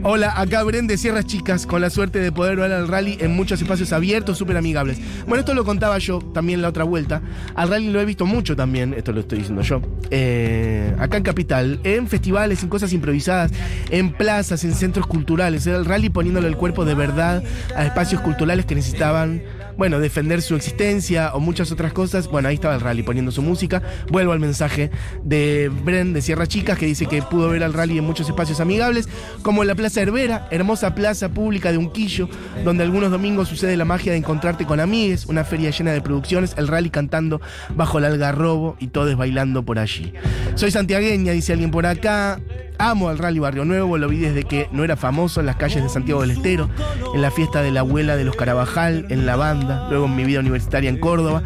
Hola, 0.07 0.39
acá 0.39 0.61
Bren 0.61 0.85
de 0.85 0.99
Sierras 0.99 1.25
Chicas, 1.25 1.65
con 1.65 1.81
la 1.81 1.89
suerte 1.89 2.19
de 2.19 2.31
poder 2.31 2.57
ver 2.57 2.71
al 2.71 2.87
rally 2.87 3.17
en 3.21 3.35
muchos 3.35 3.59
espacios 3.59 3.91
abiertos, 3.91 4.37
súper 4.37 4.55
amigables. 4.55 4.99
Bueno, 5.25 5.39
esto 5.39 5.55
lo 5.55 5.65
contaba 5.65 5.97
yo 5.97 6.19
también 6.19 6.61
la 6.61 6.69
otra 6.69 6.83
vuelta. 6.83 7.23
Al 7.55 7.69
rally 7.69 7.89
lo 7.89 7.99
he 7.99 8.05
visto 8.05 8.27
mucho 8.27 8.55
también, 8.55 8.93
esto 8.93 9.13
lo 9.13 9.21
estoy 9.21 9.39
diciendo 9.39 9.63
yo. 9.63 9.81
Eh, 10.11 10.95
acá 10.99 11.17
en 11.17 11.23
Capital, 11.23 11.79
en 11.83 12.07
festivales, 12.07 12.61
en 12.61 12.69
cosas 12.69 12.93
improvisadas, 12.93 13.51
en 13.89 14.13
plazas, 14.13 14.63
en 14.63 14.75
centros 14.75 15.07
culturales. 15.07 15.65
Era 15.65 15.77
el 15.77 15.85
rally 15.85 16.11
poniéndole 16.11 16.49
el 16.49 16.55
cuerpo 16.55 16.85
de 16.85 16.93
verdad 16.93 17.43
a 17.75 17.83
espacios 17.83 18.21
culturales 18.21 18.67
que 18.67 18.75
necesitaban, 18.75 19.41
bueno, 19.77 19.99
defender 19.99 20.41
su 20.41 20.55
existencia 20.55 21.33
o 21.33 21.39
muchas 21.39 21.71
otras 21.71 21.93
cosas. 21.93 22.27
Bueno, 22.27 22.47
ahí 22.47 22.55
estaba 22.55 22.75
el 22.75 22.81
rally 22.81 23.03
poniendo 23.03 23.31
su 23.31 23.41
música. 23.41 23.81
Vuelvo 24.09 24.31
al 24.31 24.39
mensaje 24.39 24.91
de 25.23 25.71
Bren 25.83 26.13
de 26.13 26.21
Sierra 26.21 26.47
Chicas 26.47 26.77
que 26.77 26.85
dice 26.85 27.05
que 27.05 27.21
pudo 27.21 27.49
ver 27.49 27.63
al 27.63 27.73
rally 27.73 27.97
en 27.97 28.03
muchos 28.03 28.27
espacios 28.27 28.59
amigables, 28.59 29.09
como 29.41 29.63
en 29.63 29.67
la 29.67 29.75
Plaza 29.75 30.01
Herbera, 30.01 30.47
hermosa 30.51 30.95
plaza 30.95 31.29
pública 31.29 31.71
de 31.71 31.77
Unquillo, 31.77 32.29
donde 32.63 32.83
algunos 32.83 33.11
domingos 33.11 33.47
sucede 33.47 33.77
la 33.77 33.85
magia 33.85 34.11
de 34.11 34.17
encontrarte 34.17 34.65
con 34.65 34.79
amigues, 34.79 35.25
una 35.25 35.43
feria 35.43 35.69
llena 35.69 35.93
de 35.93 36.01
producciones, 36.01 36.53
el 36.57 36.67
rally 36.67 36.89
cantando 36.89 37.41
bajo 37.75 37.97
el 37.97 38.05
algarrobo 38.05 38.75
y 38.79 38.87
todos 38.87 39.15
bailando 39.15 39.63
por 39.63 39.79
allí. 39.79 40.13
Soy 40.55 40.71
santiagueña, 40.71 41.33
dice 41.33 41.53
alguien 41.53 41.71
por 41.71 41.85
acá. 41.85 42.39
Amo 42.77 43.09
al 43.09 43.17
Rally 43.17 43.39
Barrio 43.39 43.65
Nuevo, 43.65 43.97
lo 43.97 44.07
vi 44.09 44.19
desde 44.19 44.43
que 44.43 44.67
no 44.71 44.83
era 44.83 44.95
famoso 44.95 45.39
en 45.39 45.45
las 45.45 45.55
calles 45.55 45.81
de 45.83 45.89
Santiago 45.89 46.21
del 46.21 46.31
Estero, 46.31 46.69
en 47.13 47.21
la 47.21 47.31
fiesta 47.31 47.61
de 47.61 47.71
la 47.71 47.81
abuela 47.81 48.15
de 48.15 48.23
los 48.25 48.35
Carabajal, 48.35 49.05
en 49.09 49.25
la 49.25 49.35
banda, 49.35 49.87
luego 49.89 50.05
en 50.05 50.15
mi 50.15 50.23
vida 50.25 50.39
universitaria 50.39 50.89
en 50.89 50.99
Córdoba. 50.99 51.41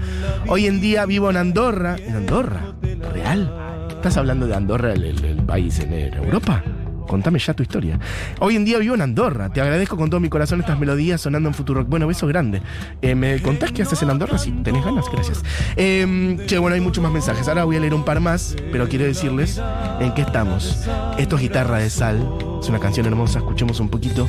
Hoy 0.47 0.65
en 0.67 0.81
día 0.81 1.05
vivo 1.05 1.29
en 1.29 1.37
Andorra. 1.37 1.95
¿En 1.97 2.15
Andorra? 2.15 2.73
¿Real? 3.13 3.53
¿Estás 3.89 4.17
hablando 4.17 4.47
de 4.47 4.55
Andorra, 4.55 4.93
el, 4.93 5.03
el- 5.03 5.25
el 5.25 5.43
país 5.43 5.79
en 5.79 5.93
Europa? 5.93 6.63
Contame 7.09 7.39
ya 7.39 7.55
tu 7.55 7.63
historia. 7.63 7.99
Hoy 8.39 8.55
en 8.55 8.65
día 8.65 8.77
vivo 8.77 8.93
en 8.93 9.01
Andorra. 9.01 9.49
Te 9.49 9.61
agradezco 9.61 9.97
con 9.97 10.11
todo 10.11 10.19
mi 10.19 10.29
corazón 10.29 10.59
estas 10.59 10.77
melodías 10.77 11.19
sonando 11.19 11.49
en 11.49 11.55
Futuro. 11.55 11.83
Bueno, 11.83 12.05
beso 12.05 12.27
grande. 12.27 12.61
Eh, 13.01 13.15
¿Me 13.15 13.41
contás 13.41 13.71
qué 13.71 13.81
haces 13.81 14.03
en 14.03 14.11
Andorra? 14.11 14.37
Si 14.37 14.51
tenés 14.51 14.85
ganas, 14.85 15.05
gracias. 15.11 15.43
Eh, 15.75 16.37
che, 16.45 16.59
bueno, 16.59 16.75
hay 16.75 16.81
muchos 16.81 17.03
más 17.03 17.11
mensajes. 17.11 17.47
Ahora 17.47 17.63
voy 17.63 17.77
a 17.77 17.79
leer 17.79 17.95
un 17.95 18.05
par 18.05 18.19
más, 18.19 18.55
pero 18.71 18.87
quiero 18.87 19.05
decirles 19.05 19.59
en 19.99 20.13
qué 20.13 20.21
estamos. 20.21 20.87
Esto 21.17 21.35
es 21.37 21.41
Guitarra 21.41 21.79
de 21.79 21.89
Sal. 21.89 22.29
Es 22.61 22.69
una 22.69 22.79
canción 22.79 23.07
hermosa. 23.07 23.39
Escuchemos 23.39 23.79
un 23.79 23.89
poquito. 23.89 24.27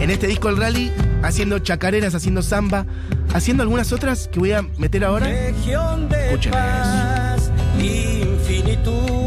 En 0.00 0.10
este 0.10 0.26
disco 0.26 0.50
El 0.50 0.58
Rally, 0.58 0.92
haciendo 1.22 1.60
chacareras, 1.60 2.14
haciendo 2.14 2.42
samba, 2.42 2.84
haciendo 3.32 3.62
algunas 3.62 3.90
otras 3.90 4.28
que 4.28 4.38
voy 4.38 4.52
a 4.52 4.60
meter 4.76 5.02
ahora. 5.02 5.30
Escuchen 5.30 6.52
paz, 6.52 7.50
infinitud, 7.78 9.21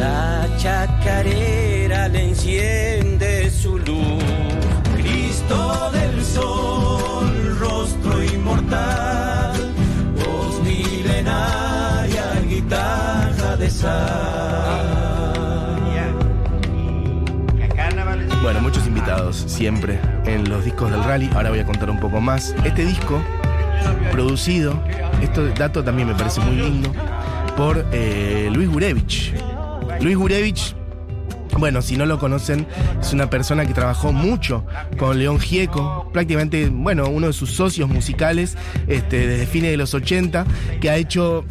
la 0.00 0.48
chacarera 0.56 2.08
le 2.08 2.28
enciende 2.28 3.50
su 3.50 3.78
luz. 3.78 4.24
Cristo 4.96 5.90
del 5.92 6.24
sol, 6.24 7.58
rostro 7.58 8.24
inmortal, 8.24 9.74
voz 10.16 10.60
milenaria, 10.62 12.24
guitarra 12.48 13.56
de 13.56 13.70
sal. 13.70 15.00
Bueno, 18.42 18.62
muchos 18.62 18.86
invitados 18.86 19.36
siempre 19.36 20.00
en 20.24 20.48
los 20.48 20.64
discos 20.64 20.90
del 20.90 21.04
rally. 21.04 21.28
Ahora 21.34 21.50
voy 21.50 21.58
a 21.58 21.66
contar 21.66 21.90
un 21.90 22.00
poco 22.00 22.22
más. 22.22 22.54
Este 22.64 22.86
disco, 22.86 23.20
producido, 24.10 24.82
esto 25.20 25.46
dato 25.48 25.84
también 25.84 26.08
me 26.08 26.14
parece 26.14 26.40
muy 26.40 26.56
lindo, 26.56 26.90
por 27.54 27.84
eh, 27.92 28.48
Luis 28.50 28.70
Gurevich. 28.70 29.34
Luis 30.00 30.16
Gurevich 30.16 30.74
Bueno, 31.58 31.82
si 31.82 31.96
no 31.96 32.06
lo 32.06 32.18
conocen, 32.18 32.66
es 33.00 33.12
una 33.12 33.28
persona 33.28 33.66
que 33.66 33.74
trabajó 33.74 34.12
mucho 34.12 34.64
con 34.98 35.18
León 35.18 35.38
Gieco, 35.38 36.08
prácticamente, 36.12 36.70
bueno, 36.70 37.08
uno 37.08 37.26
de 37.26 37.32
sus 37.32 37.50
socios 37.50 37.88
musicales 37.88 38.56
este, 38.86 39.26
desde 39.26 39.46
fines 39.46 39.70
de 39.70 39.76
los 39.76 39.92
80, 39.92 40.46
que 40.80 40.90
ha 40.90 40.96
hecho 40.96 41.44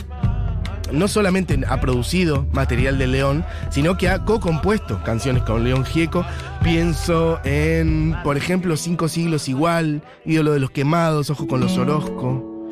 no 0.91 1.07
solamente 1.07 1.59
ha 1.67 1.79
producido 1.79 2.47
material 2.51 2.97
de 2.97 3.07
León, 3.07 3.45
sino 3.69 3.97
que 3.97 4.09
ha 4.09 4.25
co-compuesto 4.25 5.03
canciones 5.03 5.43
con 5.43 5.63
León 5.63 5.85
Gieco. 5.85 6.25
Pienso 6.63 7.39
en, 7.43 8.15
por 8.23 8.37
ejemplo, 8.37 8.75
Cinco 8.77 9.07
Siglos 9.07 9.47
Igual, 9.47 10.01
Ídolo 10.25 10.53
de 10.53 10.59
los 10.59 10.71
Quemados, 10.71 11.29
Ojo 11.29 11.47
con 11.47 11.59
los 11.59 11.77
Orozco, 11.77 12.67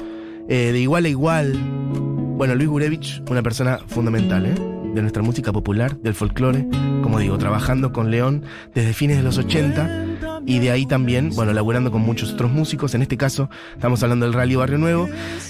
eh, 0.50 0.72
de 0.72 0.79
Igual 0.79 1.05
a 1.05 1.10
Igual. 1.10 1.53
Bueno, 1.53 2.55
Luis 2.55 2.69
Gurevich, 2.69 3.22
una 3.29 3.43
persona 3.43 3.79
fundamental, 3.88 4.46
¿eh? 4.46 4.76
De 4.98 5.04
nuestra 5.04 5.24
música 5.24 5.51
popular, 5.51 5.98
del 5.98 6.13
folclore, 6.13 6.68
como 7.01 7.20
digo, 7.20 7.38
trabajando 7.38 7.94
con 7.94 8.12
León 8.12 8.44
desde 8.74 8.94
fines 8.94 9.18
de 9.18 9.24
los 9.24 9.38
80 9.38 10.42
y 10.46 10.60
de 10.60 10.72
ahí 10.72 10.86
también, 10.86 11.32
bueno, 11.36 11.54
laburando 11.54 11.92
con 11.92 12.01
muchos 12.01 12.34
otros 12.34 12.51
músicos. 12.51 12.96
En 12.96 13.01
este 13.01 13.18
caso, 13.18 13.50
estamos 13.74 14.01
hablando 14.01 14.25
del 14.25 14.34
Rally 14.34 14.56
Barrio 14.56 14.77
Nuevo, 14.77 15.10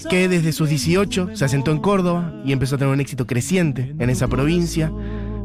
que 0.09 0.27
desde 0.27 0.51
sus 0.51 0.69
18 0.69 1.29
se 1.33 1.45
asentó 1.45 1.71
en 1.71 1.79
Córdoba 1.79 2.33
y 2.43 2.51
empezó 2.51 2.75
a 2.75 2.77
tener 2.77 2.93
un 2.93 2.99
éxito 2.99 3.25
creciente 3.25 3.95
en 3.99 4.09
esa 4.09 4.27
provincia. 4.27 4.91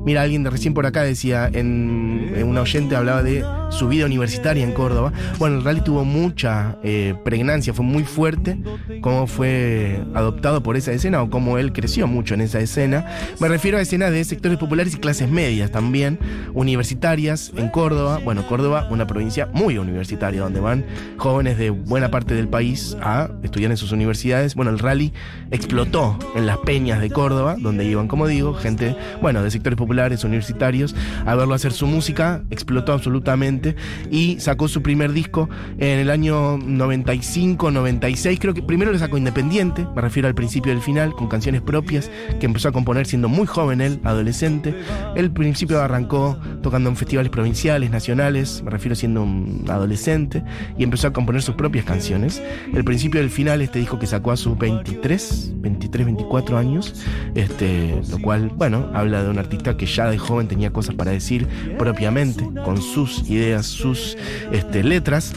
Mira, 0.04 0.23
alguien 0.23 0.42
de 0.42 0.50
recién 0.50 0.75
por 0.75 0.87
acá 0.87 1.02
decía, 1.02 1.49
en, 1.52 2.32
en 2.35 2.49
una 2.49 2.62
oyente 2.62 2.97
hablaba 2.97 3.23
de 3.23 3.44
su 3.71 3.88
vida 3.88 4.06
universitaria 4.06 4.62
en 4.62 4.73
Córdoba. 4.73 5.12
Bueno, 5.38 5.56
el 5.56 5.64
rally 5.64 5.80
tuvo 5.80 6.04
mucha 6.04 6.76
eh, 6.82 7.14
pregnancia, 7.25 7.73
fue 7.73 7.85
muy 7.85 8.04
fuerte, 8.04 8.59
cómo 9.00 9.26
fue 9.26 10.02
adoptado 10.14 10.62
por 10.62 10.76
esa 10.76 10.92
escena 10.92 11.23
o 11.23 11.30
cómo 11.30 11.59
él 11.59 11.73
creció 11.73 12.06
mucho 12.06 12.35
en 12.35 12.42
esa 12.42 12.61
escena. 12.61 13.06
Me 13.40 13.49
refiero 13.49 13.78
a 13.78 13.80
escenas 13.80 14.12
de 14.12 14.25
sectores 14.25 14.59
populares 14.59 14.94
y 14.94 14.99
clases 14.99 15.30
medias 15.30 15.71
también, 15.71 16.18
universitarias 16.52 17.52
en 17.56 17.68
Córdoba. 17.68 18.21
Bueno, 18.23 18.47
Córdoba, 18.47 18.87
una 18.90 19.06
provincia 19.06 19.49
muy 19.52 19.78
universitaria, 19.78 20.42
donde 20.42 20.61
van 20.61 20.85
jóvenes 21.16 21.59
de 21.59 21.71
buena 21.71 22.11
parte 22.11 22.35
del 22.35 22.49
país 22.49 22.97
a 23.00 23.30
estudiar 23.42 23.71
en 23.71 23.76
sus 23.76 23.92
universidades. 23.92 24.54
Bueno, 24.54 24.71
el 24.71 24.78
rally 24.78 25.12
explotó 25.50 26.18
en 26.37 26.47
las 26.47 26.59
peñas 26.59 27.00
de 27.00 27.11
Córdoba, 27.11 27.56
donde 27.59 27.85
iban, 27.85 28.09
como 28.09 28.26
digo, 28.26 28.54
gente, 28.54 28.97
bueno, 29.21 29.42
de 29.42 29.50
sectores 29.50 29.76
populares, 29.76 29.91
universitarios, 30.25 30.94
a 31.26 31.34
verlo 31.34 31.54
hacer 31.54 31.72
su 31.72 31.87
música, 31.87 32.42
explotó 32.50 32.92
absolutamente 32.92 33.76
y 34.11 34.38
sacó 34.40 34.68
su 34.68 34.82
primer 34.82 35.12
disco 35.12 35.49
en 35.78 35.99
el 35.99 36.11
año 36.11 36.58
95, 36.58 37.70
96, 37.70 38.38
creo 38.40 38.54
que 38.54 38.62
primero 38.62 38.92
lo 38.92 38.99
sacó 38.99 39.18
independiente, 39.18 39.87
me 39.94 40.02
refiero 40.02 40.28
al 40.28 40.34
principio 40.34 40.72
al 40.72 40.80
final, 40.80 41.12
con 41.12 41.28
canciones 41.28 41.62
propias 41.62 42.11
que 42.40 42.46
empezó 42.46 42.68
a 42.68 42.72
componer 42.72 43.06
siendo 43.06 43.28
muy 43.28 43.46
joven 43.46 43.80
él, 43.80 44.00
adolescente. 44.04 44.75
El 45.14 45.30
principio 45.30 45.80
arrancó 45.80 46.38
tocando 46.62 46.88
en 46.90 46.96
festivales 46.96 47.30
provinciales, 47.30 47.90
nacionales, 47.90 48.62
me 48.62 48.70
refiero 48.70 48.94
siendo 48.94 49.22
un 49.22 49.64
adolescente, 49.68 50.42
y 50.78 50.84
empezó 50.84 51.08
a 51.08 51.12
componer 51.12 51.42
sus 51.42 51.54
propias 51.54 51.84
canciones. 51.84 52.42
El 52.75 52.84
principio 52.84 53.20
y 53.20 53.25
el 53.25 53.30
final, 53.30 53.62
este 53.62 53.78
disco 53.78 53.99
que 53.99 54.06
sacó 54.06 54.32
a 54.32 54.37
sus 54.37 54.56
23, 54.58 55.52
23, 55.56 56.06
24 56.06 56.58
años, 56.58 56.94
este, 57.34 58.00
lo 58.11 58.18
cual, 58.20 58.50
bueno, 58.56 58.90
habla 58.94 59.22
de 59.22 59.30
un 59.30 59.38
artista 59.38 59.76
que 59.76 59.81
ya 59.86 60.10
de 60.10 60.18
joven 60.18 60.48
tenía 60.48 60.72
cosas 60.72 60.94
para 60.94 61.10
decir 61.10 61.46
propiamente, 61.78 62.44
con 62.64 62.80
sus 62.80 63.28
ideas, 63.28 63.66
sus 63.66 64.16
este, 64.52 64.82
letras. 64.82 65.34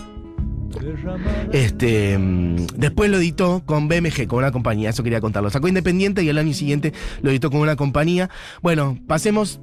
Este, 1.52 2.18
mm, 2.18 2.68
después 2.76 3.10
lo 3.10 3.18
editó 3.18 3.64
con 3.66 3.88
BMG, 3.88 4.28
con 4.28 4.40
una 4.40 4.52
compañía, 4.52 4.90
eso 4.90 5.04
quería 5.04 5.22
contarlo. 5.22 5.50
Sacó 5.50 5.68
independiente 5.68 6.24
y 6.24 6.30
el 6.30 6.38
año 6.38 6.54
siguiente 6.54 6.94
lo 7.22 7.32
editó 7.32 7.50
con 7.50 7.62
una 7.62 7.76
compañía. 7.76 8.30
Bueno, 8.62 8.98
pasemos. 9.08 9.60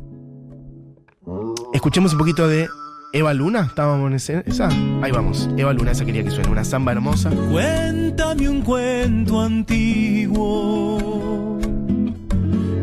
Escuchemos 1.72 2.12
un 2.12 2.18
poquito 2.18 2.48
de 2.48 2.68
Eva 3.12 3.34
Luna. 3.34 3.66
Estábamos 3.68 4.10
en 4.10 4.42
esa. 4.50 4.68
Ahí 5.02 5.12
vamos. 5.12 5.48
Eva 5.56 5.72
Luna, 5.72 5.92
esa 5.92 6.04
quería 6.04 6.24
que 6.24 6.30
suene. 6.30 6.50
Una 6.50 6.64
samba 6.64 6.92
hermosa. 6.92 7.30
Cuéntame 7.30 8.48
un 8.48 8.62
cuento 8.62 9.40
antiguo 9.40 11.41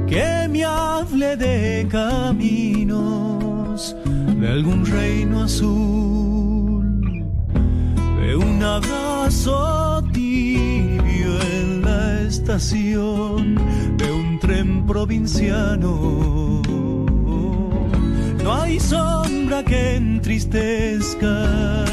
que 0.09 0.47
me 0.49 0.65
hable 0.65 1.37
de 1.37 1.87
caminos 1.87 3.95
de 4.39 4.47
algún 4.47 4.85
reino 4.85 5.43
azul, 5.43 7.03
de 8.21 8.35
un 8.35 8.63
abrazo 8.63 10.03
tibio 10.11 11.39
en 11.53 11.81
la 11.83 12.21
estación 12.21 13.55
de 13.97 14.11
un 14.11 14.39
tren 14.39 14.87
provinciano. 14.87 16.61
No 18.43 18.53
hay 18.53 18.79
sombra 18.79 19.63
que 19.63 19.95
entristezca 19.95 21.85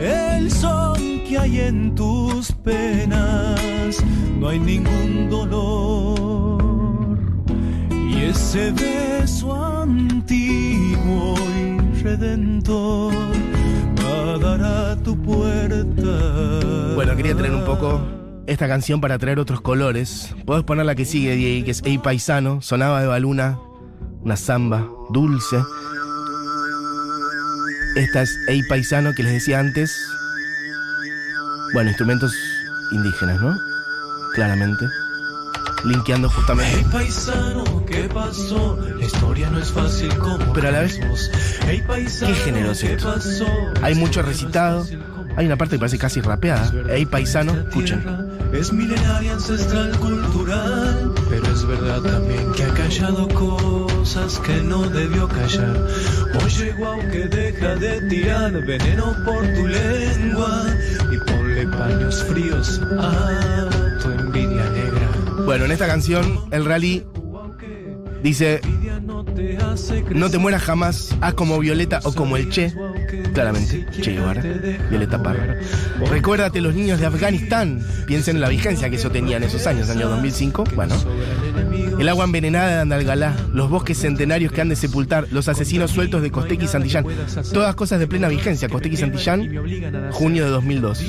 el 0.00 0.50
son 0.50 1.20
que 1.28 1.38
hay 1.38 1.60
en 1.60 1.94
tus 1.94 2.50
penas, 2.52 4.02
no 4.40 4.48
hay 4.48 4.58
ningún 4.58 5.30
dolor. 5.30 6.47
Ese 8.38 8.70
beso 8.70 9.52
antiguo 9.82 11.34
y 11.58 12.02
redentor 12.02 13.12
a 14.64 14.96
tu 15.02 15.20
puerta. 15.20 16.94
Bueno, 16.94 17.16
quería 17.16 17.36
traer 17.36 17.52
un 17.52 17.64
poco 17.64 18.00
esta 18.46 18.68
canción 18.68 19.00
para 19.00 19.18
traer 19.18 19.40
otros 19.40 19.60
colores. 19.60 20.34
Podés 20.46 20.62
poner 20.62 20.86
la 20.86 20.94
que 20.94 21.04
sigue, 21.04 21.34
Diego, 21.34 21.64
que 21.64 21.72
es 21.72 21.82
Ey 21.84 21.98
Paisano. 21.98 22.62
Sonaba 22.62 23.02
Eva 23.02 23.18
Luna, 23.18 23.58
una 24.22 24.36
samba 24.36 24.88
dulce. 25.10 25.56
Esta 27.96 28.22
es 28.22 28.38
Ey 28.46 28.62
Paisano, 28.68 29.14
que 29.14 29.24
les 29.24 29.32
decía 29.32 29.58
antes. 29.58 29.94
Bueno, 31.74 31.90
instrumentos 31.90 32.32
indígenas, 32.92 33.40
¿no? 33.40 33.58
Claramente. 34.34 34.86
Linkeando 35.88 36.28
Hey 36.28 36.36
justamente. 36.36 36.84
paisano, 36.92 37.86
¿qué 37.86 38.08
pasó? 38.12 38.78
La 38.98 39.04
historia 39.04 39.50
no 39.50 39.58
es 39.58 39.70
fácil 39.72 40.14
como 40.18 40.52
Pero 40.52 40.68
a 40.68 40.72
la 40.72 40.80
vez. 40.80 40.98
Hey 41.66 41.82
paisano, 41.86 42.34
¿qué 42.34 42.40
¿qué 42.86 42.92
esto? 42.94 43.12
pasó? 43.14 43.46
Hay 43.82 43.94
mucho 43.94 44.22
recitado. 44.22 44.86
Hay 45.36 45.46
una 45.46 45.56
parte 45.56 45.76
que 45.76 45.78
parece 45.78 45.98
casi 45.98 46.20
rapeada. 46.20 46.72
Ey 46.90 47.06
Paisano, 47.06 47.52
escuchen. 47.52 48.04
Es 48.52 48.72
milenaria, 48.72 49.34
ancestral, 49.34 49.96
cultural, 49.98 51.12
pero 51.30 51.46
es 51.52 51.64
verdad 51.64 52.00
también 52.00 52.50
que 52.52 52.64
ha 52.64 52.74
callado 52.74 53.28
cosas 53.28 54.40
que 54.40 54.60
no 54.62 54.82
debió 54.88 55.28
callar. 55.28 55.76
Oye, 56.44 56.72
guau, 56.72 56.98
que 57.12 57.26
deja 57.28 57.76
de 57.76 58.00
tirar 58.08 58.50
veneno 58.66 59.14
por 59.24 59.42
tu 59.54 59.66
lengua 59.68 60.66
y 61.12 61.18
ponle 61.18 61.66
paños 61.68 62.24
fríos 62.24 62.80
a 62.98 63.68
tu 64.02 64.10
envidia 64.10 64.64
negra. 64.70 64.97
Bueno, 65.48 65.64
en 65.64 65.72
esta 65.72 65.86
canción, 65.86 66.40
el 66.50 66.66
rally 66.66 67.06
dice: 68.22 68.60
No 70.10 70.30
te 70.30 70.36
mueras 70.36 70.62
jamás, 70.62 71.16
haz 71.22 71.32
como 71.32 71.58
Violeta 71.58 72.00
o 72.04 72.12
como 72.12 72.36
el 72.36 72.50
Che. 72.50 72.74
Claramente, 73.32 73.86
Che 73.90 74.12
Guevara, 74.12 74.42
Violeta 74.90 75.22
Parra. 75.22 75.56
Recuérdate 76.10 76.60
los 76.60 76.74
niños 76.74 77.00
de 77.00 77.06
Afganistán. 77.06 77.82
Piensen 78.06 78.36
en 78.36 78.42
la 78.42 78.50
vigencia 78.50 78.90
que 78.90 78.96
eso 78.96 79.10
tenía 79.10 79.38
en 79.38 79.44
esos 79.44 79.66
años, 79.66 79.88
año 79.88 80.10
2005. 80.10 80.64
Bueno, 80.74 80.94
el 81.98 82.08
agua 82.08 82.24
envenenada 82.24 82.68
de 82.76 82.80
Andalgalá, 82.82 83.36
los 83.52 83.68
bosques 83.70 83.98
centenarios 83.98 84.52
que 84.52 84.60
han 84.60 84.68
de 84.68 84.76
sepultar, 84.76 85.26
los 85.30 85.48
asesinos 85.48 85.90
sueltos 85.90 86.22
de 86.22 86.30
Costequi 86.30 86.64
y 86.64 86.68
Santillán. 86.68 87.04
Todas 87.52 87.74
cosas 87.74 87.98
de 87.98 88.06
plena 88.06 88.28
vigencia. 88.28 88.68
Costequi 88.68 88.94
y 88.94 88.98
Santillán, 88.98 89.50
junio 90.12 90.44
de 90.44 90.50
2002. 90.50 91.04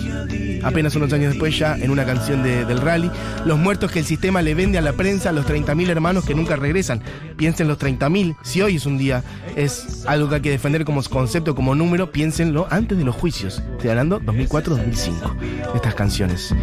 Apenas 0.64 0.96
unos 0.96 1.14
años 1.14 1.30
después, 1.32 1.58
ya 1.58 1.78
en 1.78 1.90
una 1.92 2.06
canción 2.06 2.44
de- 2.44 2.66
del 2.66 2.82
rally, 2.82 3.10
los 3.46 3.58
muertos 3.58 3.92
que 3.92 4.00
el 4.00 4.06
sistema 4.06 4.42
le 4.42 4.54
vende 4.56 4.78
a 4.78 4.82
la 4.82 4.94
prensa, 4.94 5.32
los 5.32 5.46
30.000 5.46 5.90
hermanos 5.90 6.26
que 6.26 6.36
nunca 6.36 6.56
regresan. 6.56 7.02
Piensen 7.38 7.68
los 7.68 7.78
30.000. 7.78 8.36
Si 8.44 8.62
hoy 8.62 8.76
es 8.76 8.86
un 8.86 8.98
día, 8.98 9.24
es 9.56 10.04
algo 10.08 10.28
que 10.30 10.36
hay 10.36 10.42
que 10.42 10.52
defender 10.52 10.84
como 10.86 11.02
concepto, 11.04 11.56
como 11.56 11.76
número, 11.76 12.12
piénsenlo 12.12 12.68
antes 12.70 12.98
de 12.98 13.04
los 13.06 13.16
juicios. 13.16 13.62
Estoy 13.74 13.92
hablando 13.92 14.20
2004-2005. 14.20 15.36
Estas 15.76 15.96
canciones. 15.96 16.54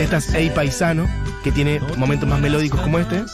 Esta 0.00 0.16
es 0.18 0.34
Ey 0.34 0.50
Paisano, 0.50 1.06
que 1.42 1.52
tiene 1.52 1.80
momentos 1.96 2.28
más 2.28 2.40
melódicos 2.40 2.80
como 2.80 2.95
este, 2.98 3.24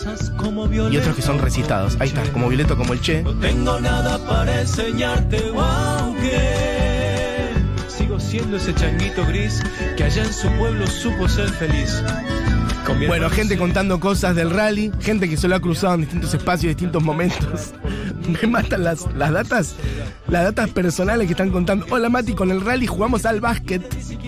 y 0.91 0.97
otros 0.97 1.17
que 1.17 1.23
son 1.23 1.39
recitados. 1.39 1.97
Ahí 2.01 2.09
está, 2.09 2.23
como 2.33 2.49
Violeta, 2.49 2.75
como 2.77 2.93
el 2.93 3.01
Che. 3.01 3.23
No 3.23 3.35
tengo 3.35 3.81
nada 3.81 4.19
para 4.27 4.61
enseñarte, 4.61 5.53
aunque 5.57 7.51
sigo 7.89 8.19
siendo 8.21 8.57
ese 8.57 8.75
changuito 8.75 9.25
gris 9.27 9.63
que 9.97 10.05
allá 10.05 10.25
en 10.25 10.33
su 10.33 10.49
pueblo 10.53 10.87
supo 10.87 11.29
ser 11.29 11.49
feliz. 11.51 12.03
Con 12.87 12.99
mi 12.99 13.07
Bueno, 13.07 13.31
gente 13.31 13.57
contando 13.57 14.01
cosas 14.01 14.35
del 14.35 14.51
rally, 14.51 14.91
gente 15.01 15.29
que 15.29 15.37
se 15.37 15.47
lo 15.47 15.55
ha 15.55 15.61
cruzado 15.61 15.95
en 15.95 16.01
distintos 16.01 16.35
espacios, 16.35 16.71
distintos 16.71 17.03
momentos. 17.03 17.73
Me 18.43 18.49
matan 18.49 18.85
las, 18.85 19.07
las 19.15 19.33
datas. 19.33 19.75
Las 20.33 20.45
datas 20.45 20.71
personales 20.71 21.27
que 21.27 21.35
están 21.35 21.51
contando. 21.51 21.85
Hola 21.91 22.09
Mati, 22.09 22.33
con 22.33 22.51
el 22.51 22.63
rally 22.63 22.87
jugamos 22.87 23.27
al 23.27 23.43
básquet 23.43 23.83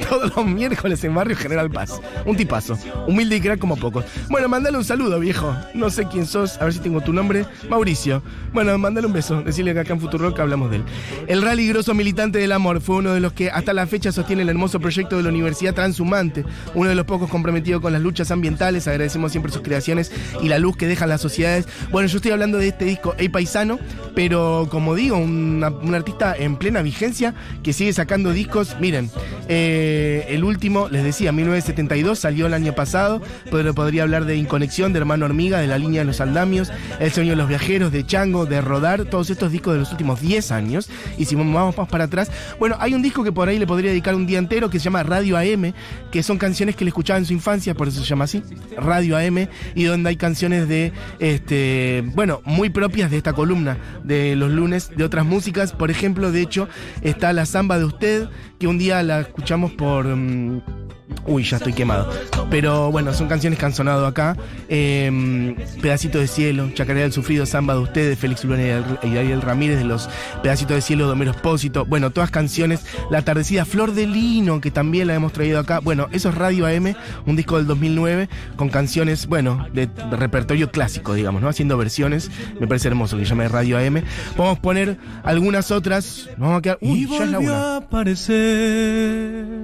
todos 0.07 0.37
los 0.37 0.45
miércoles 0.45 1.03
en 1.03 1.15
Barrio 1.15 1.35
General 1.35 1.71
Paz. 1.71 1.99
Un 2.27 2.37
tipazo. 2.37 2.77
Humilde 3.07 3.37
y 3.37 3.41
crack 3.41 3.59
como 3.59 3.79
pocos. 3.79 4.05
Bueno, 4.29 4.47
mandale 4.47 4.77
un 4.77 4.85
saludo, 4.85 5.19
viejo. 5.19 5.57
No 5.73 5.89
sé 5.89 6.07
quién 6.07 6.27
sos, 6.27 6.61
a 6.61 6.65
ver 6.65 6.75
si 6.75 6.81
tengo 6.81 7.01
tu 7.01 7.15
nombre. 7.15 7.47
Mauricio. 7.71 8.23
Bueno, 8.53 8.77
mandale 8.77 9.07
un 9.07 9.15
beso. 9.15 9.41
Decirle 9.41 9.73
que 9.73 9.81
acá 9.81 9.95
en 9.95 10.01
Futuro 10.01 10.35
hablamos 10.37 10.71
de 10.71 10.77
él. 10.77 10.85
El 11.27 11.41
rally 11.41 11.69
grosso 11.69 11.95
militante 11.95 12.39
del 12.39 12.53
amor 12.53 12.83
fue 12.83 12.97
uno 12.97 13.15
de 13.15 13.21
los 13.21 13.33
que 13.33 13.51
hasta 13.51 13.73
la 13.73 13.87
fecha 13.87 14.13
sostiene 14.13 14.43
el 14.43 14.51
hermoso 14.51 14.81
proyecto 14.81 15.17
de 15.17 15.23
la 15.23 15.31
Universidad 15.31 15.73
Transhumante. 15.73 16.45
Uno 16.75 16.91
de 16.91 16.97
los 16.97 17.07
pocos 17.07 17.31
comprometidos 17.31 17.81
con 17.81 17.95
las 17.95 18.03
luchas 18.03 18.31
ambientales. 18.31 18.87
Agradecemos 18.89 19.33
siempre 19.33 19.51
sus 19.51 19.63
creaciones 19.63 20.13
y 20.43 20.49
la 20.49 20.59
luz 20.59 20.77
que 20.77 20.87
dejan 20.87 21.09
las 21.09 21.23
sociedades. 21.23 21.67
Bueno, 21.91 22.09
yo 22.09 22.19
estoy 22.19 22.33
hablando 22.33 22.59
de 22.59 22.69
este 22.69 22.85
disco, 22.85 23.15
Ey 23.17 23.31
Paisano, 23.31 23.79
pero 24.15 24.69
como 24.71 24.95
digo, 24.95 25.17
una- 25.17 25.69
un 25.95 25.99
artista 25.99 26.35
en 26.37 26.57
plena 26.57 26.83
vigencia 26.83 27.35
que 27.63 27.73
sigue 27.73 27.93
sacando 27.93 28.33
discos. 28.33 28.77
Miren, 28.81 29.11
eh, 29.49 30.27
el 30.29 30.45
último, 30.45 30.89
les 30.89 31.05
decía, 31.05 31.33
1972, 31.33 32.19
salió 32.19 32.47
el 32.47 32.55
año 32.55 32.75
pasado, 32.75 33.23
pero 33.51 33.75
podría 33.75 34.03
hablar 34.03 34.25
de 34.25 34.37
Inconexión, 34.37 34.93
de 34.93 34.99
Hermano 34.99 35.27
Hormiga, 35.27 35.59
de 35.59 35.67
La 35.67 35.79
Línea 35.79 36.01
de 36.01 36.07
los 36.07 36.21
Aldamios, 36.21 36.73
El 36.99 37.13
Sueño 37.13 37.31
de 37.31 37.37
los 37.37 37.49
Viajeros, 37.49 37.93
de 37.93 38.05
Chango, 38.05 38.47
de 38.47 38.61
Rodar, 38.61 39.05
todos 39.05 39.31
estos 39.31 39.53
discos 39.53 39.75
de 39.75 39.81
los 39.81 39.93
últimos 39.93 40.21
10 40.21 40.51
años. 40.51 40.89
Y 41.17 41.27
si 41.27 41.35
vamos 41.35 41.77
más 41.77 41.89
para 41.89 42.05
atrás, 42.05 42.31
bueno, 42.59 42.77
hay 42.81 42.95
un 42.95 43.03
disco 43.03 43.23
que 43.23 43.33
por 43.33 43.49
ahí 43.49 43.59
le 43.59 43.67
podría 43.67 43.91
dedicar 43.91 44.15
un 44.15 44.27
día 44.27 44.39
entero 44.39 44.71
que 44.71 44.79
se 44.79 44.85
llama 44.85 45.03
Radio 45.03 45.37
AM, 45.37 45.73
que 46.11 46.23
son 46.23 46.39
canciones 46.39 46.75
que 46.77 46.85
le 46.85 46.89
escuchaba 46.89 47.19
en 47.19 47.27
su 47.27 47.33
infancia, 47.33 47.75
por 47.75 47.89
eso 47.89 48.01
se 48.01 48.07
llama 48.07 48.25
así, 48.25 48.43
Radio 48.77 49.17
AM, 49.17 49.49
y 49.75 49.85
donde 49.85 50.11
hay 50.11 50.17
canciones 50.17 50.69
de, 50.69 50.93
este, 51.21 52.03
bueno, 52.15 52.43
muy 52.45 52.71
propias 52.71 53.11
de 53.11 53.17
esta 53.17 53.33
columna 53.33 53.79
de 54.03 54.37
los 54.37 54.51
lunes, 54.51 54.91
de 54.97 55.05
otras 55.05 55.25
músicas. 55.25 55.73
Ejemplo, 55.91 56.33
de 56.33 56.43
hecho, 56.43 56.69
está 57.03 57.33
la 57.33 57.47
samba 57.47 57.79
de 57.79 57.85
usted, 57.85 58.29
que 58.59 58.67
un 58.67 58.79
día 58.79 59.03
la 59.03 59.21
escuchamos 59.21 59.73
por... 59.73 60.07
mm, 60.07 60.84
Uy, 61.27 61.43
ya 61.43 61.59
estoy 61.59 61.73
quemado. 61.73 62.11
Pero 62.51 62.91
bueno, 62.91 63.13
son 63.13 63.29
canciones 63.29 63.59
que 63.59 63.65
han 63.65 63.75
sonado 63.75 64.07
acá. 64.07 64.37
Eh, 64.69 65.55
Pedacito 65.81 66.19
de 66.19 66.27
Cielo, 66.27 66.71
Chacarera 66.75 67.05
del 67.05 67.13
Sufrido, 67.13 67.47
Samba 67.47 67.75
de 67.75 67.81
Ustedes, 67.81 68.19
Félix 68.19 68.45
Urbana 68.45 68.85
y 69.03 69.17
Ariel 69.17 69.43
Ramírez 69.43 69.79
de 69.79 69.85
los 69.85 70.09
Pedacitos 70.43 70.77
de 70.77 70.83
Cielo 70.83 71.07
de 71.07 71.13
Homero 71.13 71.33
Espósito. 71.33 71.85
Bueno, 71.85 72.11
todas 72.11 72.31
canciones. 72.31 72.85
La 73.11 73.23
Tardecida, 73.23 73.65
Flor 73.65 73.93
de 73.93 74.07
Lino, 74.07 74.61
que 74.61 74.71
también 74.71 75.07
la 75.09 75.15
hemos 75.15 75.33
traído 75.33 75.59
acá. 75.59 75.81
Bueno, 75.81 76.09
eso 76.13 76.29
es 76.31 76.35
Radio 76.35 76.67
AM, 76.67 76.95
un 77.27 77.37
disco 77.37 77.57
del 77.57 77.67
2009 77.67 78.29
con 78.57 78.69
canciones, 78.69 79.27
bueno, 79.27 79.67
de, 79.73 79.89
repertorio 80.11 80.71
clásico, 80.71 81.15
digamos, 81.15 81.43
¿no? 81.43 81.49
Haciendo 81.49 81.77
versiones. 81.77 82.31
Me 82.61 82.67
parece 82.67 82.89
hermoso 82.89 83.17
que 83.17 83.25
llame 83.25 83.49
Radio 83.49 83.79
AM. 83.79 84.03
Vamos 84.37 84.59
a 84.59 84.61
poner 84.61 84.99
algunas 85.23 85.71
otras. 85.71 86.29
Vamos 86.37 86.59
a 86.59 86.63
quedar. 86.63 86.79
Uy, 86.81 87.07
ya 87.07 87.25
es 87.25 87.31
la 87.31 87.39
una. 87.39 87.75
a 87.75 87.77
aparecer. 87.77 89.55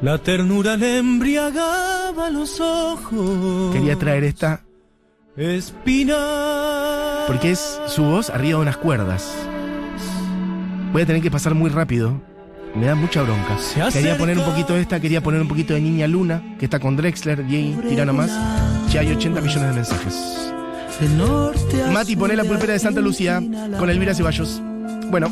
La 0.00 0.18
ternura 0.18 0.76
le 0.76 0.98
embriagaba 0.98 2.30
los 2.30 2.60
ojos. 2.60 3.72
Quería 3.74 3.96
traer 3.96 4.22
esta 4.24 4.62
Espina. 5.36 7.24
Porque 7.26 7.50
es 7.50 7.80
su 7.86 8.04
voz 8.04 8.30
arriba 8.30 8.58
de 8.58 8.62
unas 8.62 8.76
cuerdas. 8.76 9.34
Voy 10.92 11.02
a 11.02 11.06
tener 11.06 11.20
que 11.20 11.30
pasar 11.30 11.54
muy 11.54 11.70
rápido. 11.70 12.20
Me 12.74 12.86
da 12.86 12.94
mucha 12.94 13.22
bronca. 13.22 13.56
Quería 13.92 14.16
poner 14.16 14.38
un 14.38 14.44
poquito 14.44 14.74
de 14.74 14.82
esta, 14.82 15.00
quería 15.00 15.20
poner 15.20 15.40
un 15.40 15.48
poquito 15.48 15.74
de 15.74 15.80
Niña 15.80 16.06
Luna, 16.06 16.56
que 16.58 16.66
está 16.66 16.78
con 16.78 16.96
Drexler, 16.96 17.44
y 17.48 17.56
ahí 17.56 17.80
tira 17.88 18.04
nomás. 18.04 18.30
Ya 18.90 19.00
hay 19.00 19.10
80 19.10 19.40
millones 19.40 19.68
de 19.68 19.74
mensajes. 19.74 20.52
Mati, 21.92 22.16
poné 22.16 22.36
la 22.36 22.44
pulpera 22.44 22.72
de 22.72 22.78
Santa 22.78 23.00
Lucía 23.00 23.42
con 23.78 23.90
Elvira 23.90 24.14
Ceballos. 24.14 24.60
Bueno, 25.10 25.28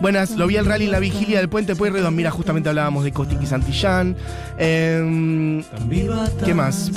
buenas, 0.00 0.32
lo 0.32 0.46
vi 0.46 0.56
al 0.56 0.66
rally 0.66 0.86
en 0.86 0.92
la 0.92 0.98
vigilia 0.98 1.38
del 1.38 1.48
puente 1.48 1.74
Pueyrredón. 1.76 2.14
Mira, 2.14 2.30
justamente 2.30 2.68
hablábamos 2.68 3.04
de 3.04 3.12
Costic 3.12 3.42
y 3.42 3.46
Santillán. 3.46 4.16
Em, 4.58 5.62
¿Qué 6.44 6.54
más? 6.54 6.90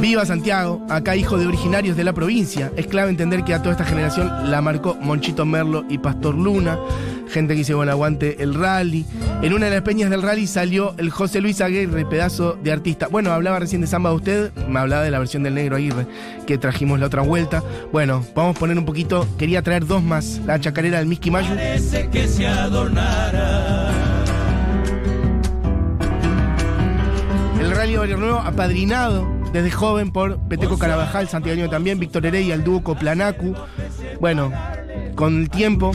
Viva 0.00 0.24
Santiago, 0.24 0.80
acá 0.88 1.16
hijo 1.16 1.38
de 1.38 1.46
originarios 1.46 1.96
de 1.96 2.04
la 2.04 2.12
provincia. 2.12 2.70
Es 2.76 2.86
clave 2.86 3.10
entender 3.10 3.42
que 3.42 3.54
a 3.54 3.62
toda 3.62 3.72
esta 3.72 3.84
generación 3.84 4.50
la 4.50 4.60
marcó 4.60 4.94
Monchito 4.94 5.44
Merlo 5.44 5.84
y 5.88 5.98
Pastor 5.98 6.36
Luna. 6.36 6.78
Gente 7.30 7.54
que 7.54 7.58
dice, 7.58 7.74
bueno, 7.74 7.92
aguante 7.92 8.42
el 8.42 8.54
rally. 8.54 9.04
En 9.42 9.52
una 9.52 9.66
de 9.66 9.72
las 9.72 9.82
peñas 9.82 10.10
del 10.10 10.22
rally 10.22 10.46
salió 10.46 10.94
el 10.98 11.10
José 11.10 11.40
Luis 11.40 11.60
Aguirre, 11.60 12.06
pedazo 12.06 12.54
de 12.54 12.72
artista. 12.72 13.08
Bueno, 13.08 13.32
hablaba 13.32 13.58
recién 13.58 13.80
de 13.80 13.86
Samba 13.86 14.10
de 14.10 14.16
usted, 14.16 14.52
me 14.68 14.80
hablaba 14.80 15.02
de 15.02 15.10
la 15.10 15.18
versión 15.18 15.42
del 15.42 15.54
Negro 15.54 15.76
Aguirre 15.76 16.06
que 16.46 16.58
trajimos 16.58 16.98
la 16.98 17.06
otra 17.06 17.22
vuelta. 17.22 17.62
Bueno, 17.92 18.24
vamos 18.34 18.56
a 18.56 18.58
poner 18.58 18.78
un 18.78 18.84
poquito, 18.84 19.26
quería 19.38 19.62
traer 19.62 19.86
dos 19.86 20.02
más. 20.02 20.40
La 20.46 20.58
chacarera 20.58 20.98
del 20.98 21.06
Miski 21.06 21.30
Mayu. 21.30 21.54
Parece 21.54 22.08
que 22.08 22.26
se 22.26 22.46
adornara. 22.46 23.90
El 27.60 27.70
Rally 27.70 27.96
Barrio 27.96 28.16
Nuevo, 28.16 28.38
apadrinado 28.38 29.38
desde 29.52 29.70
joven 29.70 30.10
por 30.10 30.38
Peteco 30.48 30.78
Carabajal, 30.78 31.28
Santiago 31.28 31.68
también, 31.70 31.98
Víctor 31.98 32.26
Heredia, 32.26 32.54
el 32.54 32.64
dúo 32.64 32.82
Coplanacu. 32.82 33.54
Bueno, 34.20 34.52
con 35.18 35.40
el 35.40 35.50
tiempo 35.50 35.90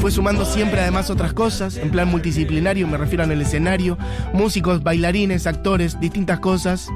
fue 0.00 0.10
sumando 0.10 0.44
siempre 0.44 0.80
además 0.80 1.08
otras 1.08 1.32
cosas, 1.32 1.76
en 1.76 1.92
plan 1.92 2.08
multidisciplinario, 2.08 2.88
me 2.88 2.96
refiero 2.96 3.22
en 3.22 3.30
el 3.30 3.40
escenario, 3.40 3.96
músicos, 4.32 4.82
bailarines, 4.82 5.46
actores, 5.46 6.00
distintas 6.00 6.40
cosas. 6.40 6.88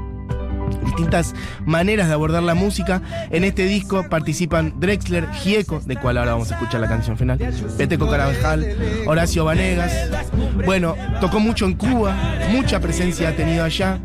Distintas 0.85 1.33
maneras 1.65 2.07
de 2.07 2.13
abordar 2.13 2.43
la 2.43 2.55
música. 2.55 3.01
En 3.29 3.43
este 3.43 3.65
disco 3.65 4.05
participan 4.09 4.79
Drexler, 4.79 5.29
Gieco, 5.31 5.81
de 5.85 5.95
cual 5.95 6.17
ahora 6.17 6.33
vamos 6.33 6.51
a 6.51 6.55
escuchar 6.55 6.81
la 6.81 6.87
canción 6.87 7.17
final, 7.17 7.37
Peteco 7.77 8.09
Carabajal, 8.09 8.75
Horacio 9.05 9.45
Vanegas. 9.45 10.09
Bueno, 10.65 10.95
tocó 11.21 11.39
mucho 11.39 11.65
en 11.65 11.75
Cuba, 11.75 12.15
mucha 12.51 12.81
presencia 12.81 13.29
ha 13.29 13.35
tenido 13.35 13.63
allá. 13.63 13.99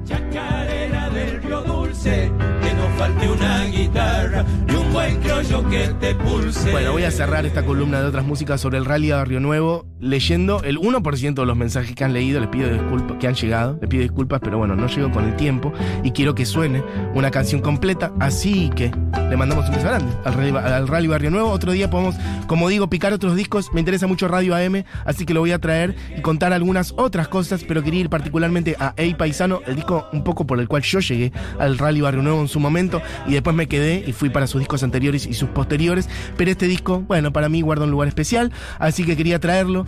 Bueno, 6.73 6.93
voy 6.93 7.05
a 7.05 7.11
cerrar 7.11 7.47
esta 7.47 7.65
columna 7.65 8.01
de 8.01 8.07
otras 8.07 8.25
músicas 8.25 8.61
sobre 8.61 8.79
el 8.79 8.85
rally 8.85 9.11
Barrio 9.11 9.41
Nuevo 9.41 9.87
leyendo 10.01 10.63
el 10.63 10.79
1% 10.79 11.35
de 11.35 11.47
los 11.47 11.57
mensajes 11.57 11.95
que 11.95 12.05
han 12.05 12.13
leído, 12.13 12.41
les 12.41 12.49
pido 12.49 12.71
disculpas, 12.71 13.17
que 13.19 13.27
han 13.27 13.35
llegado, 13.35 13.79
les 13.81 13.89
pido 13.89 14.03
disculpas, 14.03 14.41
pero 14.43 14.59
bueno, 14.59 14.77
no 14.77 14.87
llego 14.87 15.11
con 15.11 15.25
el 15.25 15.37
tiempo 15.37 15.73
y 16.03 16.11
quiero 16.11 16.35
que 16.35 16.45
suene 16.45 16.83
una 17.15 17.31
canción 17.31 17.61
completa, 17.61 18.13
así 18.21 18.71
que 18.75 18.91
le 19.29 19.37
mandamos 19.37 19.69
un 19.69 19.75
beso 19.75 19.87
grande 19.87 20.13
al 20.25 20.35
rally, 20.35 20.51
al 20.57 20.89
Rally 20.89 21.07
Barrio 21.09 21.31
Nuevo. 21.31 21.51
Otro 21.51 21.73
día 21.73 21.91
podemos, 21.91 22.15
como 22.47 22.69
digo, 22.69 22.89
picar 22.89 23.13
otros 23.13 23.37
discos, 23.37 23.73
me 23.73 23.81
interesa 23.81 24.07
mucho 24.07 24.29
Radio 24.29 24.55
AM, 24.55 24.85
así 25.05 25.25
que 25.25 25.35
lo 25.35 25.41
voy 25.41 25.53
a 25.53 25.59
traer 25.59 25.97
y 26.17 26.21
contar 26.21 26.53
algunas 26.53 26.93
otras 26.97 27.29
cosas, 27.29 27.65
pero 27.67 27.83
quería 27.83 28.01
ir 28.01 28.11
particularmente 28.11 28.77
a 28.79 28.95
Ey 28.97 29.15
Paisano, 29.15 29.61
el 29.67 29.77
disco 29.77 30.09
un 30.13 30.23
poco 30.25 30.47
por 30.47 30.61
el 30.61 30.69
cual 30.69 30.83
yo 30.83 31.01
llegué 31.01 31.33
al 31.59 31.79
Rally 31.79 32.01
Barrio 32.01 32.23
Nuevo 32.23 32.41
en 32.41 32.49
su 32.49 32.61
momento 32.61 32.96
y 33.27 33.33
después 33.33 33.55
me 33.55 33.67
quedé 33.67 34.05
y 34.07 34.13
fui 34.13 34.31
para 34.31 34.47
sus 34.47 34.61
discos 34.61 34.83
anteriores 34.83 35.27
y 35.27 35.35
sus 35.35 35.49
posteriores, 35.51 36.09
pero 36.37 36.51
este 36.51 36.67
disco, 36.67 37.01
bueno, 37.01 37.33
para 37.33 37.49
mí 37.49 37.61
guarda 37.61 37.85
un 37.85 37.91
lugar 37.91 38.09
especial, 38.09 38.53
así 38.79 39.05
que 39.05 39.17
quería 39.17 39.39
traerlo. 39.39 39.87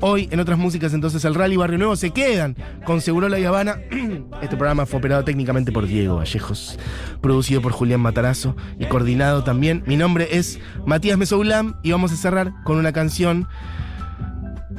Hoy 0.00 0.28
en 0.32 0.40
otras 0.40 0.58
músicas 0.58 0.92
entonces 0.92 1.24
el 1.24 1.34
Rally 1.34 1.56
Barrio 1.56 1.78
Nuevo 1.78 1.96
se 1.96 2.10
quedan 2.10 2.56
con 2.84 3.00
Segurola 3.00 3.38
y 3.38 3.44
Habana. 3.44 3.78
Este 4.42 4.56
programa 4.56 4.86
fue 4.86 4.98
operado 4.98 5.24
técnicamente 5.24 5.72
por 5.72 5.86
Diego 5.86 6.16
Vallejos, 6.16 6.78
producido 7.22 7.62
por 7.62 7.72
Julián 7.72 8.00
Matarazo 8.00 8.56
y 8.78 8.86
coordinado 8.86 9.44
también. 9.44 9.82
Mi 9.86 9.96
nombre 9.96 10.28
es 10.32 10.58
Matías 10.84 11.16
Mesoulam 11.16 11.76
y 11.82 11.92
vamos 11.92 12.12
a 12.12 12.16
cerrar 12.16 12.52
con 12.64 12.76
una 12.76 12.92
canción 12.92 13.46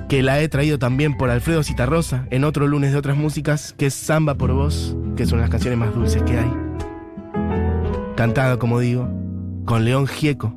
que 0.09 0.21
la 0.21 0.39
he 0.39 0.47
traído 0.49 0.77
también 0.77 1.17
por 1.17 1.29
Alfredo 1.29 1.63
Citarrosa 1.63 2.27
en 2.29 2.43
otro 2.43 2.67
lunes 2.67 2.91
de 2.91 2.97
otras 2.97 3.17
músicas, 3.17 3.73
que 3.77 3.87
es 3.87 3.93
Samba 3.93 4.35
por 4.35 4.53
Vos, 4.53 4.95
que 5.15 5.25
de 5.25 5.35
las 5.37 5.49
canciones 5.49 5.79
más 5.79 5.93
dulces 5.93 6.21
que 6.23 6.37
hay. 6.37 6.64
Cantada, 8.15 8.57
como 8.57 8.79
digo, 8.79 9.09
con 9.65 9.83
León 9.83 10.07
Gieco, 10.07 10.53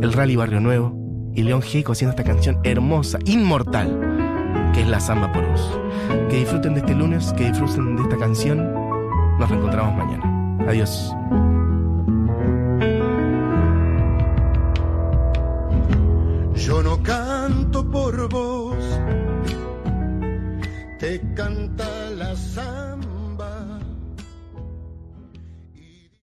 el 0.00 0.12
Rally 0.14 0.34
Barrio 0.34 0.60
Nuevo, 0.60 0.96
y 1.34 1.42
León 1.42 1.60
Gieco 1.60 1.92
haciendo 1.92 2.16
esta 2.16 2.24
canción 2.24 2.58
hermosa, 2.64 3.18
inmortal, 3.26 4.70
que 4.72 4.80
es 4.80 4.88
la 4.88 4.98
Samba 4.98 5.30
por 5.30 5.46
Vos. 5.46 5.78
Que 6.30 6.38
disfruten 6.38 6.72
de 6.72 6.80
este 6.80 6.94
lunes, 6.94 7.34
que 7.34 7.50
disfruten 7.50 7.96
de 7.96 8.02
esta 8.02 8.16
canción. 8.16 8.72
Nos 9.38 9.50
reencontramos 9.50 9.94
mañana. 9.94 10.66
Adiós. 10.66 11.14
Yo 16.54 16.82
no 16.82 17.02
canto 17.02 17.90
por 17.90 18.28
vos, 18.28 18.76
te 20.98 21.20
canta 21.34 21.84
la 21.84 21.86
samba. 21.86 21.97